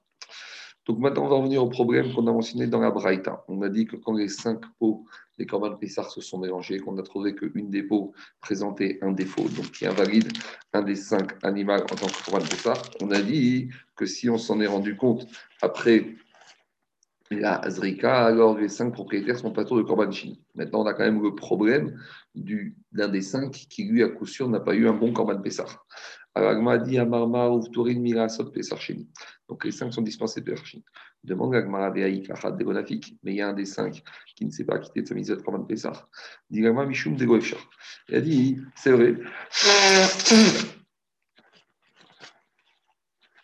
Donc 0.85 0.99
maintenant, 0.99 1.25
on 1.25 1.29
va 1.29 1.35
revenir 1.37 1.63
au 1.63 1.69
problème 1.69 2.13
qu'on 2.13 2.27
a 2.27 2.31
mentionné 2.31 2.67
dans 2.67 2.79
la 2.79 2.91
Braïta. 2.91 3.43
On 3.47 3.61
a 3.63 3.69
dit 3.69 3.87
que 3.87 3.95
quand 3.95 4.13
les 4.13 4.27
cinq 4.27 4.61
pots 4.77 5.05
des 5.37 5.47
Corban 5.47 5.75
Pessar 5.75 6.11
se 6.11 6.21
sont 6.21 6.37
mélangés, 6.37 6.79
qu'on 6.79 6.97
a 6.99 7.01
trouvé 7.01 7.33
qu'une 7.33 7.71
des 7.71 7.81
pots 7.81 8.13
présentait 8.39 8.99
un 9.01 9.11
défaut, 9.11 9.49
donc 9.49 9.71
qui 9.71 9.87
invalide 9.87 10.31
un 10.73 10.83
des 10.83 10.95
cinq 10.95 11.43
animaux 11.43 11.73
en 11.73 11.95
tant 11.95 12.05
que 12.05 12.25
Corban 12.25 12.45
Pessar, 12.45 12.79
on 13.01 13.09
a 13.09 13.21
dit 13.21 13.69
que 13.95 14.05
si 14.05 14.29
on 14.29 14.37
s'en 14.37 14.61
est 14.61 14.67
rendu 14.67 14.95
compte 14.95 15.25
après 15.61 16.15
la 17.31 17.55
Azrika, 17.55 18.25
alors 18.25 18.57
les 18.57 18.69
cinq 18.69 18.91
propriétaires 18.91 19.37
sont 19.37 19.51
pas 19.51 19.65
trop 19.65 19.77
de 19.77 19.83
Korban 19.83 20.09
Maintenant, 20.53 20.81
on 20.81 20.85
a 20.85 20.93
quand 20.93 21.03
même 21.03 21.21
le 21.21 21.33
problème 21.33 21.99
d'un 22.35 23.07
des 23.07 23.21
cinq 23.21 23.51
qui, 23.51 23.85
lui, 23.85 24.03
à 24.03 24.09
coup 24.09 24.25
sûr, 24.25 24.47
n'a 24.49 24.59
pas 24.59 24.75
eu 24.75 24.87
un 24.87 24.93
bon 24.93 25.11
Korban 25.11 25.41
Pessah. 25.41 25.65
Alors, 26.35 26.79
dit 26.79 26.97
Amarma 26.97 27.47
Uvturin 27.49 27.99
Mirasot 27.99 28.51
Pesarchini. 28.51 29.09
Donc, 29.47 29.63
les 29.63 29.71
cinq 29.71 29.93
sont 29.93 30.01
dispensés 30.01 30.41
de 30.41 30.45
Pesarchini. 30.45 30.83
Demande 31.23 31.55
Agmara 31.55 31.89
Veaïk 31.89 32.29
Achad 32.29 32.57
Degonafik, 32.57 33.17
mais 33.23 33.33
il 33.33 33.37
y 33.37 33.41
a 33.41 33.49
un 33.49 33.53
des 33.53 33.65
cinq 33.65 34.03
qui 34.35 34.45
ne 34.45 34.51
s'est 34.51 34.65
pas 34.65 34.77
quitté 34.77 35.01
de 35.01 35.07
sa 35.07 35.15
mise 35.15 35.31
à 35.31 35.37
Korban 35.37 35.63
Pesar. 35.63 36.07
Dit 36.49 36.65
Agmara 36.65 36.85
Mishum 36.85 37.15
Degoefshar. 37.15 37.59
Il 38.09 38.15
a 38.15 38.21
dit 38.21 38.59
c'est 38.75 38.91
vrai. 38.91 39.15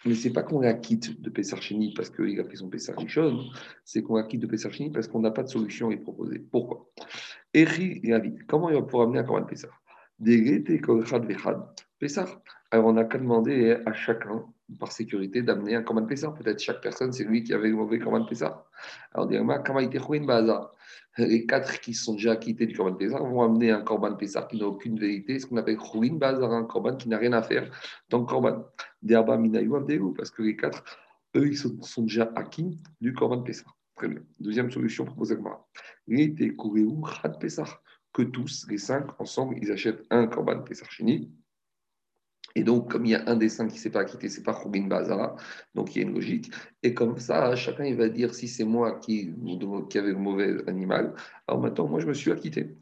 Mais 0.06 0.16
ce 0.16 0.28
n'est 0.28 0.34
pas 0.34 0.44
qu'on 0.44 0.62
la 0.62 0.74
quitte 0.74 1.22
de 1.22 1.30
Pessarchini 1.30 1.94
parce 1.94 2.10
qu'il 2.10 2.40
a 2.40 2.44
pris 2.44 2.58
son 2.58 2.70
Pessar 2.70 2.96
c'est 3.86 4.02
qu'on 4.02 4.16
la 4.16 4.24
quitte 4.24 4.42
de 4.42 4.48
Pessarchini 4.48 4.90
parce 4.90 5.08
qu'on 5.08 5.20
n'a 5.20 5.32
pas 5.32 5.44
de 5.44 5.50
solution 5.50 5.88
à 5.88 5.92
lui 5.92 6.00
proposer. 6.00 6.40
Pourquoi? 6.40 6.90
Eri 7.54 8.02
comment 8.48 8.70
il 8.70 8.76
va 8.76 8.82
pouvoir 8.82 9.08
amener 9.08 9.20
un 9.20 9.24
Korban 9.24 9.46
Pessar 9.46 9.82
Pessar. 12.00 12.42
Alors 12.72 12.88
on 12.88 12.94
n'a 12.94 13.04
qu'à 13.04 13.18
demander 13.18 13.78
à 13.86 13.94
chacun, 13.94 14.46
par 14.80 14.92
sécurité, 14.92 15.42
d'amener 15.42 15.76
un 15.76 15.84
Korban 15.84 16.06
Pessar. 16.06 16.34
Peut-être 16.34 16.60
chaque 16.60 16.82
personne, 16.82 17.12
c'est 17.12 17.24
lui 17.24 17.44
qui 17.44 17.54
avait 17.54 17.70
le 17.70 17.76
mauvais 17.76 18.00
Korban 18.00 18.26
Pessar. 18.26 18.66
Alors, 19.14 19.30
les 21.18 21.46
quatre 21.46 21.80
qui 21.82 21.94
sont 21.94 22.14
déjà 22.14 22.36
quittés 22.36 22.66
du 22.66 22.76
Korban 22.76 22.96
Pessar 22.96 23.24
vont 23.24 23.42
amener 23.42 23.72
un 23.72 23.82
Korban 23.82 24.16
Pessar 24.16 24.48
qui 24.48 24.60
n'a 24.60 24.68
aucune 24.68 24.98
vérité, 24.98 25.40
ce 25.40 25.46
qu'on 25.46 25.58
appelle 25.58 25.80
Chouin 25.80 26.14
Bazar, 26.14 26.52
un 26.52 26.64
Korban 26.64 26.96
qui 26.96 27.10
n'a 27.10 27.18
rien 27.18 27.34
à 27.34 27.42
faire 27.42 27.70
dans 28.10 28.20
le 28.20 28.26
Korban. 28.26 28.66
Derba 29.02 29.38
Minayu 29.38 29.76
Abdelu, 29.76 30.14
parce 30.16 30.30
que 30.30 30.44
les 30.44 30.56
quatre, 30.56 30.84
eux, 31.36 31.48
ils 31.48 31.58
sont, 31.58 32.04
déjà 32.04 32.32
acquis 32.36 32.78
du 33.00 33.14
Korban 33.14 33.42
Pessar. 33.42 33.76
Très 33.96 34.08
bien. 34.08 34.22
Deuxième 34.40 34.72
solution 34.72 35.06
proposée 35.06 35.38
par 35.38 35.66
Khat 36.08 37.30
Pessar, 37.40 37.82
que 38.14 38.24
tous, 38.24 38.68
les 38.70 38.78
cinq, 38.78 39.08
ensemble, 39.20 39.56
ils 39.62 39.72
achètent 39.72 40.04
un 40.10 40.28
Korban 40.28 40.62
Pessar 40.62 40.90
Chini 40.92 41.32
et 42.56 42.64
donc, 42.64 42.92
comme 42.92 43.06
il 43.06 43.12
y 43.12 43.16
a 43.16 43.24
un 43.28 43.36
des 43.36 43.50
qui 43.50 43.64
ne 43.64 43.70
s'est 43.70 43.90
pas 43.90 44.02
acquitté, 44.02 44.30
ce 44.30 44.38
n'est 44.38 44.44
pas 44.44 44.54
Khubin 44.54 44.88
Bazara, 44.88 45.36
donc 45.76 45.96
il 45.96 46.02
y 46.02 46.06
a 46.06 46.08
une 46.08 46.14
logique. 46.14 46.52
Et 46.84 46.94
comme 46.94 47.18
ça, 47.18 47.56
chacun 47.56 47.94
va 47.96 48.10
dire 48.10 48.34
si 48.34 48.48
c'est 48.48 48.64
moi 48.64 49.00
qui, 49.00 49.34
qui 49.90 49.98
avais 49.98 50.12
le 50.12 50.18
mauvais 50.18 50.58
animal, 50.68 51.14
alors 51.48 51.62
maintenant, 51.62 51.88
moi 51.88 52.00
je 52.00 52.08
me 52.08 52.14
suis 52.14 52.32
acquitté. 52.32 52.76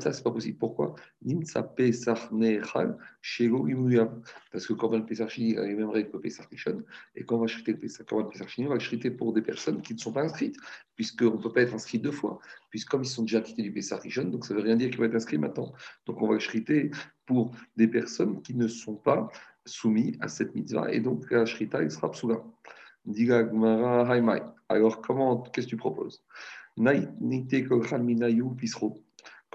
Ça, 0.00 0.12
c'est 0.12 0.22
pas 0.22 0.30
possible. 0.30 0.58
Pourquoi? 0.58 0.94
Parce 4.52 4.66
que 4.66 4.72
quand 4.74 4.86
on 4.86 4.90
va 4.90 4.98
le 4.98 5.06
Pesachini, 5.06 5.50
il 5.50 5.58
a 5.58 5.64
les 5.64 5.74
mêmes 5.74 5.88
règles 5.88 6.10
que 6.10 6.28
Et 7.14 7.24
quand 7.24 7.36
on 7.36 7.38
va 7.38 7.44
acheter 7.44 7.72
le 7.72 7.78
Pesach, 7.78 8.06
on 8.12 8.22
va 8.68 8.74
acheter 8.74 9.10
pour 9.10 9.32
des 9.32 9.40
personnes 9.42 9.80
qui 9.80 9.94
ne 9.94 9.98
sont 9.98 10.12
pas 10.12 10.22
inscrites, 10.22 10.56
puisqu'on 10.94 11.36
ne 11.36 11.42
peut 11.42 11.52
pas 11.52 11.62
être 11.62 11.74
inscrit 11.74 11.98
deux 11.98 12.12
fois. 12.12 12.38
Puisque 12.70 12.88
comme 12.88 13.02
ils 13.02 13.08
sont 13.08 13.22
déjà 13.22 13.40
quittés 13.40 13.62
du 13.62 13.72
Pesach 13.72 14.02
donc 14.26 14.44
ça 14.44 14.52
ne 14.52 14.58
veut 14.58 14.64
rien 14.64 14.76
dire 14.76 14.90
qu'ils 14.90 14.98
vont 14.98 15.04
être 15.04 15.14
inscrits 15.14 15.38
maintenant. 15.38 15.72
Donc 16.04 16.20
on 16.20 16.28
va 16.28 16.36
acheter 16.36 16.90
pour 17.24 17.56
des 17.76 17.88
personnes 17.88 18.42
qui 18.42 18.54
ne 18.54 18.68
sont 18.68 18.96
pas 18.96 19.28
soumises 19.64 20.18
à 20.20 20.28
cette 20.28 20.54
mitzvah. 20.54 20.92
Et 20.92 21.00
donc 21.00 21.30
la 21.30 21.46
shrita, 21.46 21.82
il 21.82 21.90
sera 21.90 22.10
psoula. 22.10 22.44
Alors, 24.68 25.00
comment, 25.00 25.42
qu'est-ce 25.42 25.66
que 25.66 25.70
tu 25.70 25.76
proposes? 25.76 26.24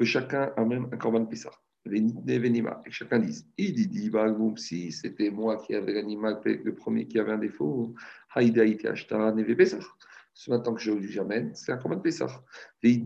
Que 0.01 0.05
chacun 0.05 0.51
amène 0.57 0.87
un 0.91 0.97
korban 0.97 1.25
Pessah. 1.25 1.51
Et 1.85 2.03
chacun 2.89 3.19
dise, 3.19 3.47
il 3.55 3.73
dit, 3.73 4.11
si 4.57 4.91
c'était 4.91 5.29
moi 5.29 5.57
qui 5.57 5.75
avais 5.75 5.93
l'animal, 5.93 6.41
le 6.43 6.73
premier 6.73 7.07
qui 7.07 7.19
avait 7.19 7.33
un 7.33 7.37
défaut, 7.37 7.93
ce 10.33 10.49
matin 10.49 10.73
que 10.73 10.81
j'amène, 10.81 11.53
c'est 11.53 11.71
un 11.71 11.77
korban 11.77 11.99
Pessah. 11.99 12.43
Et 12.81 12.99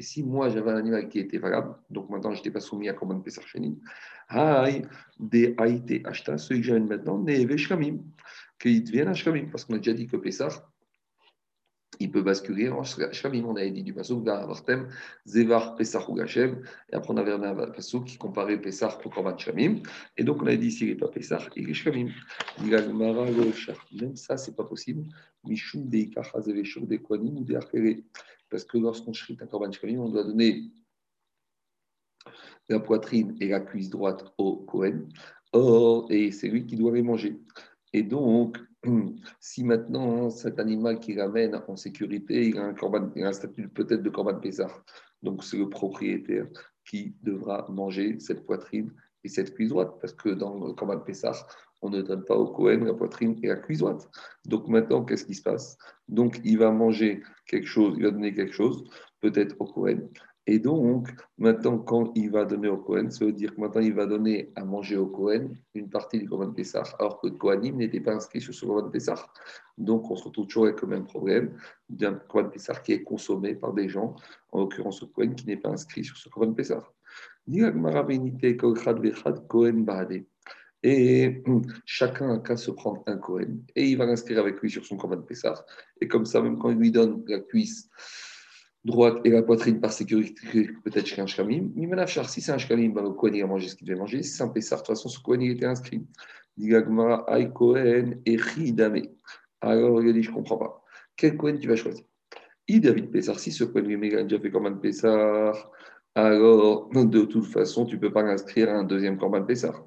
si 0.00 0.22
moi 0.22 0.50
j'avais 0.50 0.72
un 0.72 0.76
animal 0.76 1.08
qui 1.08 1.20
était 1.20 1.38
valable, 1.38 1.74
donc 1.88 2.10
maintenant 2.10 2.32
je 2.32 2.40
n'étais 2.40 2.50
pas 2.50 2.60
soumis 2.60 2.90
à 2.90 2.92
korban 2.92 3.20
Pessah 3.20 3.40
Sheni, 3.40 3.80
des 5.18 5.54
Haïté 5.56 6.02
Ashta, 6.04 6.36
celui 6.36 6.60
que 6.60 6.66
j'amène 6.66 6.86
maintenant, 6.86 7.18
Neve 7.18 7.56
Shkamim, 7.56 8.00
qu'il 8.58 8.84
devienne 8.84 9.08
un 9.08 9.14
Shkamim, 9.14 9.46
parce 9.50 9.64
qu'on 9.64 9.72
a 9.76 9.78
déjà 9.78 9.94
dit 9.94 10.06
que 10.06 10.18
Pessah, 10.18 10.68
il 12.00 12.10
peut 12.10 12.22
basculer 12.22 12.68
en 12.68 12.82
Shkamim. 12.82 13.44
On 13.44 13.56
avait 13.56 13.70
dit 13.70 13.82
du 13.82 13.92
Passouk 13.92 14.24
d'Avartem, 14.24 14.88
Zevar 15.26 15.74
Pesach 15.76 16.08
ou 16.08 16.14
Gashem. 16.14 16.62
Et 16.92 16.96
après, 16.96 17.12
on 17.12 17.16
avait 17.16 17.32
un 17.32 17.70
Passouk 17.70 18.04
qui 18.04 18.18
comparait 18.18 18.60
Pesach 18.60 19.04
au 19.04 19.08
Korban 19.10 19.36
Shkamim. 19.36 19.80
Et 20.16 20.24
donc, 20.24 20.42
on 20.42 20.46
a 20.46 20.56
dit 20.56 20.70
s'il 20.70 20.88
n'est 20.88 20.94
pas 20.94 21.08
Pesach, 21.08 21.50
il 21.56 21.68
est 21.70 21.74
Shkamim. 21.74 22.10
Même 22.60 24.16
ça, 24.16 24.36
ce 24.36 24.50
n'est 24.50 24.56
pas 24.56 24.64
possible. 24.64 25.04
Mishum 25.44 25.88
de 25.88 25.96
Ikachazeveshur 25.98 26.86
de 26.86 26.96
Kwanim 26.96 27.38
ou 27.38 27.44
de 27.44 27.58
Parce 28.50 28.64
que 28.64 28.78
lorsqu'on 28.78 29.12
chrite 29.12 29.42
un 29.42 29.46
Korban 29.46 29.72
Shkamim, 29.72 30.00
on 30.00 30.08
doit 30.08 30.24
donner 30.24 30.64
la 32.68 32.80
poitrine 32.80 33.36
et 33.40 33.48
la 33.48 33.60
cuisse 33.60 33.90
droite 33.90 34.24
au 34.38 34.56
Kohen. 34.56 35.08
Et 36.10 36.32
c'est 36.32 36.48
lui 36.48 36.66
qui 36.66 36.76
doit 36.76 36.92
les 36.92 37.02
manger. 37.02 37.40
Et 37.92 38.02
donc, 38.02 38.58
si 39.40 39.64
maintenant 39.64 40.30
cet 40.30 40.58
animal 40.58 41.00
qui 41.00 41.20
ramène 41.20 41.60
en 41.68 41.76
sécurité, 41.76 42.48
il 42.48 42.58
a 42.58 42.72
un, 42.72 43.32
statut 43.32 43.68
peut-être 43.68 44.02
de 44.02 44.10
corban 44.10 44.38
Pésar, 44.38 44.84
donc 45.22 45.44
c'est 45.44 45.58
le 45.58 45.68
propriétaire 45.68 46.46
qui 46.84 47.14
devra 47.22 47.66
manger 47.68 48.18
cette 48.20 48.46
poitrine 48.46 48.92
et 49.24 49.28
cette 49.28 49.54
cuisse 49.54 49.70
droite, 49.70 49.94
parce 50.00 50.12
que 50.12 50.28
dans 50.30 50.66
le 50.66 50.72
corban 50.72 51.00
Pessar, 51.00 51.46
on 51.82 51.90
ne 51.90 52.00
donne 52.00 52.24
pas 52.24 52.36
au 52.36 52.46
Cohen 52.46 52.84
la 52.84 52.94
poitrine 52.94 53.38
et 53.42 53.48
la 53.48 53.56
cuisse 53.56 53.78
droite. 53.78 54.08
Donc 54.46 54.68
maintenant, 54.68 55.04
qu'est-ce 55.04 55.24
qui 55.24 55.34
se 55.34 55.42
passe? 55.42 55.76
Donc 56.08 56.40
il 56.44 56.58
va 56.58 56.70
manger 56.70 57.22
quelque 57.46 57.66
chose, 57.66 57.94
il 57.98 58.04
va 58.04 58.10
donner 58.10 58.34
quelque 58.34 58.54
chose, 58.54 58.84
peut-être 59.20 59.56
au 59.58 59.66
Cohen, 59.66 60.08
et 60.48 60.60
donc, 60.60 61.08
maintenant, 61.38 61.78
quand 61.78 62.12
il 62.14 62.30
va 62.30 62.44
donner 62.44 62.68
au 62.68 62.76
Cohen, 62.76 63.10
ça 63.10 63.24
veut 63.24 63.32
dire 63.32 63.52
que 63.52 63.60
maintenant, 63.60 63.80
il 63.80 63.92
va 63.92 64.06
donner 64.06 64.52
à 64.54 64.64
manger 64.64 64.96
au 64.96 65.06
Cohen 65.06 65.48
une 65.74 65.88
partie 65.88 66.20
du 66.20 66.28
Corban 66.28 66.52
Pessah, 66.52 66.84
alors 67.00 67.20
que 67.20 67.26
le 67.26 67.34
Kohanim 67.34 67.76
n'était 67.78 67.98
pas 67.98 68.14
inscrit 68.14 68.40
sur 68.40 68.54
ce 68.54 68.64
Corban 68.64 68.88
Pessah. 68.88 69.26
Donc, 69.76 70.08
on 70.08 70.14
se 70.14 70.22
retrouve 70.24 70.46
toujours 70.46 70.66
avec 70.66 70.80
le 70.82 70.88
même 70.88 71.04
problème 71.04 71.58
d'un 71.88 72.14
Corban 72.14 72.50
Pessah 72.50 72.76
qui 72.76 72.92
est 72.92 73.02
consommé 73.02 73.56
par 73.56 73.72
des 73.72 73.88
gens, 73.88 74.14
en 74.52 74.60
l'occurrence 74.60 75.00
le 75.00 75.08
Cohen, 75.08 75.34
qui 75.34 75.46
n'est 75.46 75.56
pas 75.56 75.70
inscrit 75.70 76.04
sur 76.04 76.16
ce 76.16 76.28
Corban 76.28 76.52
Pessah. 76.54 76.84
Et 80.82 81.42
chacun 81.84 82.42
a 82.48 82.56
se 82.56 82.70
prendre 82.70 83.02
un 83.06 83.16
Cohen, 83.16 83.58
et 83.74 83.88
il 83.88 83.98
va 83.98 84.06
l'inscrire 84.06 84.38
avec 84.38 84.60
lui 84.60 84.70
sur 84.70 84.84
son 84.84 84.96
Corban 84.96 85.22
Pessah. 85.22 85.66
Et 86.00 86.06
comme 86.06 86.24
ça, 86.24 86.40
même 86.40 86.56
quand 86.56 86.70
il 86.70 86.78
lui 86.78 86.92
donne 86.92 87.24
la 87.26 87.40
cuisse, 87.40 87.90
droite 88.86 89.18
et 89.24 89.30
la 89.30 89.42
poitrine 89.42 89.80
par 89.80 89.92
sécurité, 89.92 90.70
peut-être 90.84 91.06
chez 91.06 91.20
un 91.20 91.26
shkamim. 91.26 91.70
Mimanachar, 91.74 92.28
si 92.28 92.40
c'est 92.40 92.52
un 92.52 92.58
shkamim, 92.58 92.94
le 92.94 93.10
Kohen 93.10 93.34
il 93.34 93.42
a 93.42 93.46
mangé 93.46 93.68
ce 93.68 93.76
qu'il 93.76 93.86
devait 93.86 93.98
manger. 93.98 94.22
Si 94.22 94.30
c'est 94.30 94.42
un 94.42 94.48
Pessar, 94.48 94.78
de 94.78 94.84
toute 94.84 94.94
façon, 94.94 95.08
ce 95.08 95.20
Kohen 95.20 95.42
il 95.42 95.50
était 95.50 95.66
inscrit. 95.66 96.06
Digagmara, 96.56 97.26
Ay 97.28 97.52
Kohen, 97.52 98.20
Echidame. 98.24 99.02
Alors 99.60 100.02
il 100.02 100.12
dit, 100.14 100.22
je 100.22 100.30
ne 100.30 100.34
comprends 100.34 100.56
pas. 100.56 100.82
Quel 101.16 101.36
Kohen 101.36 101.58
tu 101.58 101.68
vas 101.68 101.76
choisir? 101.76 102.04
Il 102.68 102.80
David 102.80 103.10
Pessar, 103.10 103.38
si 103.38 103.52
ce 103.52 103.64
Kohen 103.64 103.86
lui 103.86 104.16
a 104.16 104.22
déjà 104.22 104.40
fait 104.40 104.56
un 104.56 104.72
Pessar, 104.72 105.70
alors 106.14 106.88
de 106.88 107.24
toute 107.24 107.46
façon, 107.46 107.84
tu 107.84 107.96
ne 107.96 108.00
peux 108.00 108.12
pas 108.12 108.22
l'inscrire 108.22 108.70
à 108.70 108.72
un 108.72 108.84
deuxième 108.84 109.18
Korban 109.18 109.42
Pessar. 109.42 109.84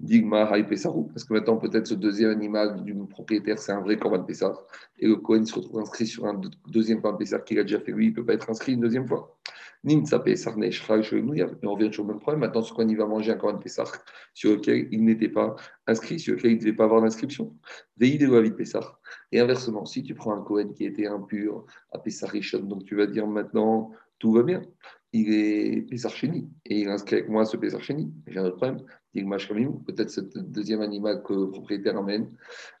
Digma 0.00 0.46
Pesarou, 0.62 1.04
parce 1.08 1.24
que 1.24 1.34
maintenant 1.34 1.56
peut-être 1.56 1.88
ce 1.88 1.94
deuxième 1.94 2.30
animal 2.30 2.84
du 2.84 2.94
propriétaire 2.94 3.58
c'est 3.58 3.72
un 3.72 3.80
vrai 3.80 3.96
Corban 3.96 4.22
Pessar, 4.22 4.62
et 4.98 5.08
le 5.08 5.16
Cohen 5.16 5.44
se 5.44 5.54
retrouve 5.54 5.80
inscrit 5.80 6.06
sur 6.06 6.26
un 6.26 6.40
deuxième 6.68 7.02
Corban 7.02 7.18
Pessar 7.18 7.42
qu'il 7.44 7.58
a 7.58 7.62
déjà 7.62 7.80
fait 7.80 7.90
lui, 7.90 8.06
il 8.06 8.10
ne 8.10 8.14
peut 8.14 8.24
pas 8.24 8.34
être 8.34 8.48
inscrit 8.48 8.74
une 8.74 8.80
deuxième 8.80 9.08
fois. 9.08 9.36
Nimtsa 9.84 10.20
Pessar 10.20 10.54
on 10.56 10.60
revient 10.60 11.88
toujours 11.88 12.04
au 12.04 12.08
même 12.08 12.18
problème. 12.18 12.40
Maintenant, 12.40 12.62
ce 12.62 12.72
Cohen 12.72 12.88
il 12.88 12.96
va 12.96 13.06
manger 13.06 13.32
un 13.32 13.36
Corban 13.36 13.58
Pessar 13.58 13.90
sur 14.34 14.52
lequel 14.52 14.88
il 14.90 15.04
n'était 15.04 15.28
pas 15.28 15.54
inscrit, 15.86 16.18
sur 16.18 16.34
lequel 16.34 16.52
il 16.52 16.54
ne 16.56 16.60
devait 16.60 16.72
pas 16.72 16.84
avoir 16.84 17.00
d'inscription. 17.00 17.54
Veide 17.96 18.56
Pessar. 18.56 19.00
Et 19.30 19.38
inversement, 19.40 19.84
si 19.84 20.02
tu 20.02 20.14
prends 20.14 20.34
un 20.34 20.42
Cohen 20.42 20.72
qui 20.74 20.84
était 20.84 21.06
impur 21.06 21.64
à 21.92 21.98
Pessar 21.98 22.32
donc 22.62 22.84
tu 22.84 22.96
vas 22.96 23.06
dire 23.06 23.26
maintenant 23.26 23.92
tout 24.18 24.32
va 24.32 24.42
bien 24.42 24.62
il 25.12 25.32
est 25.32 25.82
Pesarcheni 25.88 26.50
et 26.66 26.80
il 26.80 26.88
inscrit 26.88 27.16
avec 27.16 27.28
moi 27.28 27.44
ce 27.44 27.56
Pesarcheni. 27.56 28.12
J'ai 28.26 28.38
un 28.38 28.44
autre 28.44 28.56
problème. 28.56 28.84
Peut-être 29.14 30.10
ce 30.10 30.20
deuxième 30.20 30.80
animal 30.82 31.22
que 31.22 31.32
le 31.32 31.50
propriétaire 31.50 31.96
amène, 31.96 32.28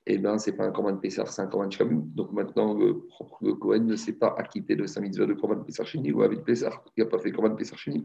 eh 0.06 0.18
ben, 0.18 0.38
ce 0.38 0.50
n'est 0.50 0.56
pas 0.56 0.64
un 0.64 0.70
Korban 0.70 0.96
Pessar, 0.96 1.28
c'est 1.28 1.42
un 1.42 1.46
Korban 1.46 1.70
Shamim. 1.70 2.02
Donc 2.14 2.32
maintenant, 2.32 2.74
le, 2.74 3.54
Kohen 3.54 3.86
ne 3.86 3.96
s'est 3.96 4.12
pas 4.12 4.34
acquitté 4.36 4.76
de 4.76 4.86
sa 4.86 5.00
mitzvah 5.00 5.26
de 5.26 5.34
Korban 5.34 5.62
Pesarcheni 5.64 6.12
ou 6.12 6.22
avec 6.22 6.44
Pessar. 6.44 6.84
Il 6.96 7.02
n'a 7.02 7.10
pas 7.10 7.18
fait 7.18 7.32
Korban 7.32 7.56
Pesarcheni. 7.56 8.04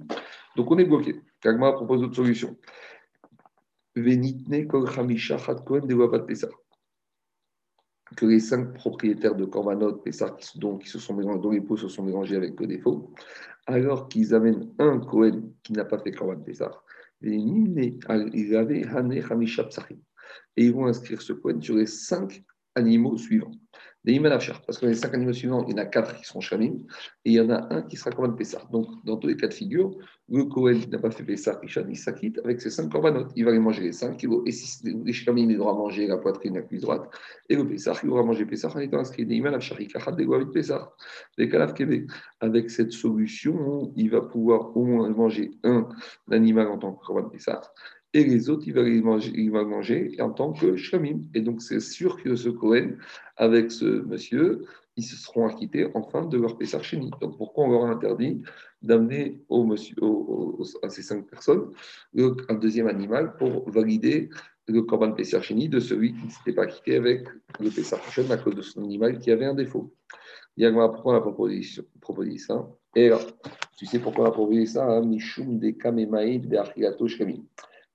Donc 0.56 0.72
on 0.72 0.77
est 0.77 0.86
bloqué. 0.86 1.22
Kagma 1.42 1.74
propose 1.74 2.01
d'autres 2.01 2.15
solutions. 2.15 2.58
Venitne 3.96 4.65
de 4.65 6.18
Pessar 6.20 6.50
que 8.15 8.25
les 8.25 8.39
cinq 8.39 8.74
propriétaires 8.74 9.36
de 9.36 9.46
Korbanot, 9.46 9.94
Pessar, 9.98 10.36
qui, 10.36 10.60
qui 10.60 10.89
se 10.89 11.00
sont 11.00 11.15
dont 11.15 11.51
les 11.51 11.62
peaux 11.62 11.77
se 11.77 11.88
sont 11.88 12.03
mélangés 12.03 12.36
avec 12.36 12.60
le 12.60 12.68
défaut, 12.68 13.12
alors 13.65 14.08
qu'ils 14.08 14.36
amènent 14.36 14.70
un 14.80 15.00
Kohen 15.00 15.51
qui 15.63 15.74
n'a 15.74 15.86
pas 15.86 15.98
fait 15.98 16.12
Korban 16.12 16.39
Pessar, 16.42 16.84
Et 17.25 17.36
ils 20.58 20.74
vont 20.74 20.86
inscrire 20.86 21.22
ce 21.22 21.34
Kohen 21.34 21.62
sur 21.62 21.75
les 21.75 21.86
cinq 21.86 22.44
animaux 22.75 23.18
suivants. 23.18 23.51
Des 24.05 24.19
Parce 24.19 24.77
que 24.79 24.86
les 24.86 24.95
cinq 24.95 25.13
animaux 25.13 25.31
suivants, 25.31 25.65
il 25.65 25.72
y 25.72 25.74
en 25.75 25.77
a 25.77 25.86
quatre 25.86 26.13
qui 26.17 26.25
seront 26.25 26.41
Shamim 26.41 26.74
et 27.24 27.31
il 27.31 27.33
y 27.33 27.39
en 27.39 27.50
a 27.50 27.74
un 27.74 27.83
qui 27.83 27.95
sera 27.95 28.12
Korban 28.12 28.33
Pessah. 28.33 28.62
Donc, 28.69 28.88
dans 29.05 29.15
tous 29.15 29.27
les 29.27 29.38
cas 29.38 29.48
de 29.48 29.53
figure, 29.53 29.95
le 30.29 30.43
Kohen 30.43 30.81
n'a 30.89 31.00
pas 31.00 31.10
fait 31.10 31.24
Pessah, 31.24 31.62
il 31.63 31.98
s'acquitte 31.98 32.39
avec 32.43 32.60
ses 32.60 32.69
cinq 32.69 32.89
Korbanot. 32.89 33.27
Il 33.36 33.45
va 33.45 33.51
les 33.51 33.60
manger 33.60 33.81
les 33.83 33.93
cinq. 33.93 34.22
Et 34.45 34.51
si 34.51 34.86
les 34.86 35.13
Shamim, 35.13 35.50
il 35.50 35.57
devra 35.57 35.74
manger 35.74 36.07
la 36.07 36.17
poitrine, 36.17 36.55
la 36.55 36.63
cuisse 36.63 36.81
droite. 36.81 37.10
Et 37.48 37.55
le 37.55 37.65
Pessah, 37.65 37.93
il 38.03 38.10
devra 38.10 38.24
manger 38.24 38.45
Pessah 38.45 38.75
en 38.75 38.79
étant 38.79 39.00
inscrit. 39.00 39.25
Des 39.25 39.41
des. 41.86 42.07
Avec 42.41 42.69
cette 42.69 42.91
solution, 42.91 43.93
il 43.95 44.10
va 44.10 44.22
pouvoir 44.22 44.75
au 44.75 44.83
moins 44.83 45.10
manger 45.10 45.51
un 45.63 45.88
animal 46.29 46.67
en 46.67 46.77
tant 46.77 46.93
que 46.93 47.05
Korban 47.05 47.29
Pessah 47.29 47.62
et 48.13 48.24
les 48.24 48.50
autres, 48.50 48.67
il 48.67 49.51
va 49.51 49.63
manger, 49.63 50.15
en 50.20 50.29
tant 50.29 50.53
que 50.53 50.75
shamim. 50.75 51.22
Et 51.34 51.41
donc, 51.41 51.62
c'est 51.62 51.79
sûr 51.79 52.22
que 52.22 52.36
ce 52.36 52.50
Cohen, 52.50 52.91
avec 53.38 53.72
ce 53.72 54.03
monsieur, 54.05 54.65
ils 54.96 55.03
se 55.03 55.15
seront 55.15 55.48
acquittés 55.48 55.88
enfin 55.96 56.25
de 56.25 56.38
leur 56.38 56.58
Pessar 56.58 56.82
Donc, 57.20 57.38
pourquoi 57.38 57.65
on 57.65 57.72
leur 57.72 57.86
a 57.86 57.89
interdit 57.89 58.43
d'amener 58.84 59.41
monsieur, 59.50 59.96
à 60.84 60.89
ces 60.89 61.01
cinq 61.01 61.25
personnes 61.27 61.72
un 62.50 62.53
deuxième 62.55 62.88
animal 62.88 63.36
pour 63.38 63.67
valider 63.72 64.29
le 64.67 64.84
Corban 64.84 65.13
Pessar 65.13 65.41
de 65.41 65.79
celui 65.79 66.13
qui 66.13 66.25
ne 66.25 66.29
s'était 66.29 66.53
pas 66.53 66.67
quitté 66.67 66.98
avec 66.98 67.27
le 67.60 67.70
Pessar 67.72 68.00
à 68.29 68.38
cause 68.38 68.55
de 68.55 68.62
son 68.62 68.84
animal 68.84 69.17
qui 69.17 69.32
avait 69.32 69.46
un 69.46 69.55
défaut. 69.55 69.91
Il 70.55 70.63
y 70.63 70.67
a 70.67 70.72
pourquoi 70.72 71.13
on 71.13 71.17
a 71.17 71.22
proposé, 71.22 72.38
ça 72.38 72.70
Et 72.96 73.10
là, 73.10 73.17
tu 73.75 73.88
sais 73.88 73.98
pourquoi 73.98 74.25
on 74.25 74.27
a 74.27 74.32
proposé 74.32 74.67
ça 74.67 74.86
hein? 74.86 75.01
Mishum 75.01 75.58
de 75.58 75.72
Kamemaïd 75.72 76.48
de 76.48 77.08
Shkamim 77.08 77.43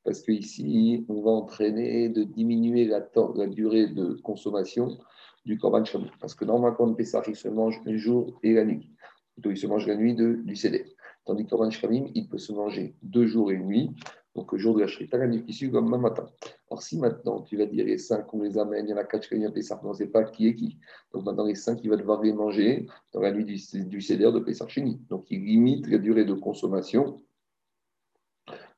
parce 0.08 0.22
qu'ici, 0.22 1.04
on 1.10 1.20
va 1.20 1.32
entraîner 1.32 2.08
de 2.08 2.22
diminuer 2.22 2.86
la, 2.86 3.00
durée 3.46 3.88
de 3.88 4.14
consommation 4.22 4.96
du 5.44 5.58
Korban 5.58 5.84
Shabbat. 5.84 6.08
Parce 6.18 6.34
que 6.34 6.46
normalement, 6.46 6.74
quand 6.74 6.94
Pessah, 6.94 7.22
il 7.28 7.36
se 7.36 7.48
mange 7.48 7.78
le 7.84 7.98
jour 7.98 8.40
et 8.42 8.54
la 8.54 8.64
nuit. 8.64 8.90
Plutôt, 9.34 9.50
il 9.50 9.58
se 9.58 9.66
mange 9.66 9.86
la 9.86 9.96
nuit 9.96 10.14
du 10.14 10.56
CD. 10.56 10.86
Tandis 11.26 11.44
que 11.44 11.50
Korban 11.50 11.70
Shabbat, 11.70 12.04
il 12.14 12.26
peut 12.26 12.38
se 12.38 12.54
manger 12.54 12.96
deux 13.02 13.26
jours 13.26 13.52
et 13.52 13.56
une 13.56 13.66
nuit. 13.66 13.90
Donc, 14.34 14.50
le 14.50 14.58
jour 14.58 14.74
de 14.76 14.80
la 14.80 14.86
Shrita, 14.86 15.18
la 15.18 15.26
nuit 15.26 15.44
qui 15.44 15.52
suit, 15.52 15.70
comme 15.70 15.92
un 15.92 15.98
matin. 15.98 16.24
Alors, 16.70 16.80
si 16.80 16.96
maintenant, 16.96 17.42
tu 17.42 17.58
vas 17.58 17.66
dire 17.66 17.84
les 17.84 17.98
cinq, 17.98 18.32
on 18.32 18.40
les 18.40 18.56
amène, 18.56 18.86
il 18.86 18.92
y 18.92 18.94
en 18.94 18.96
a 18.96 19.04
quatre 19.04 19.28
qui 19.28 19.34
viennent 19.34 19.52
Pessah, 19.52 19.78
on 19.84 19.90
ne 19.90 19.92
sait 19.92 20.06
pas 20.06 20.24
qui 20.24 20.48
est 20.48 20.54
qui. 20.54 20.78
Donc, 21.12 21.26
maintenant, 21.26 21.44
les 21.44 21.54
cinq, 21.54 21.80
il 21.84 21.90
va 21.90 21.96
devoir 21.96 22.22
les 22.22 22.32
manger 22.32 22.86
dans 23.12 23.20
la 23.20 23.30
nuit 23.30 23.44
du, 23.44 23.56
du 23.84 23.98
de 23.98 24.38
Pessah 24.38 24.68
Chini. 24.68 25.02
Donc, 25.10 25.26
il 25.28 25.44
limite 25.44 25.86
la 25.86 25.98
durée 25.98 26.24
de 26.24 26.32
consommation 26.32 27.20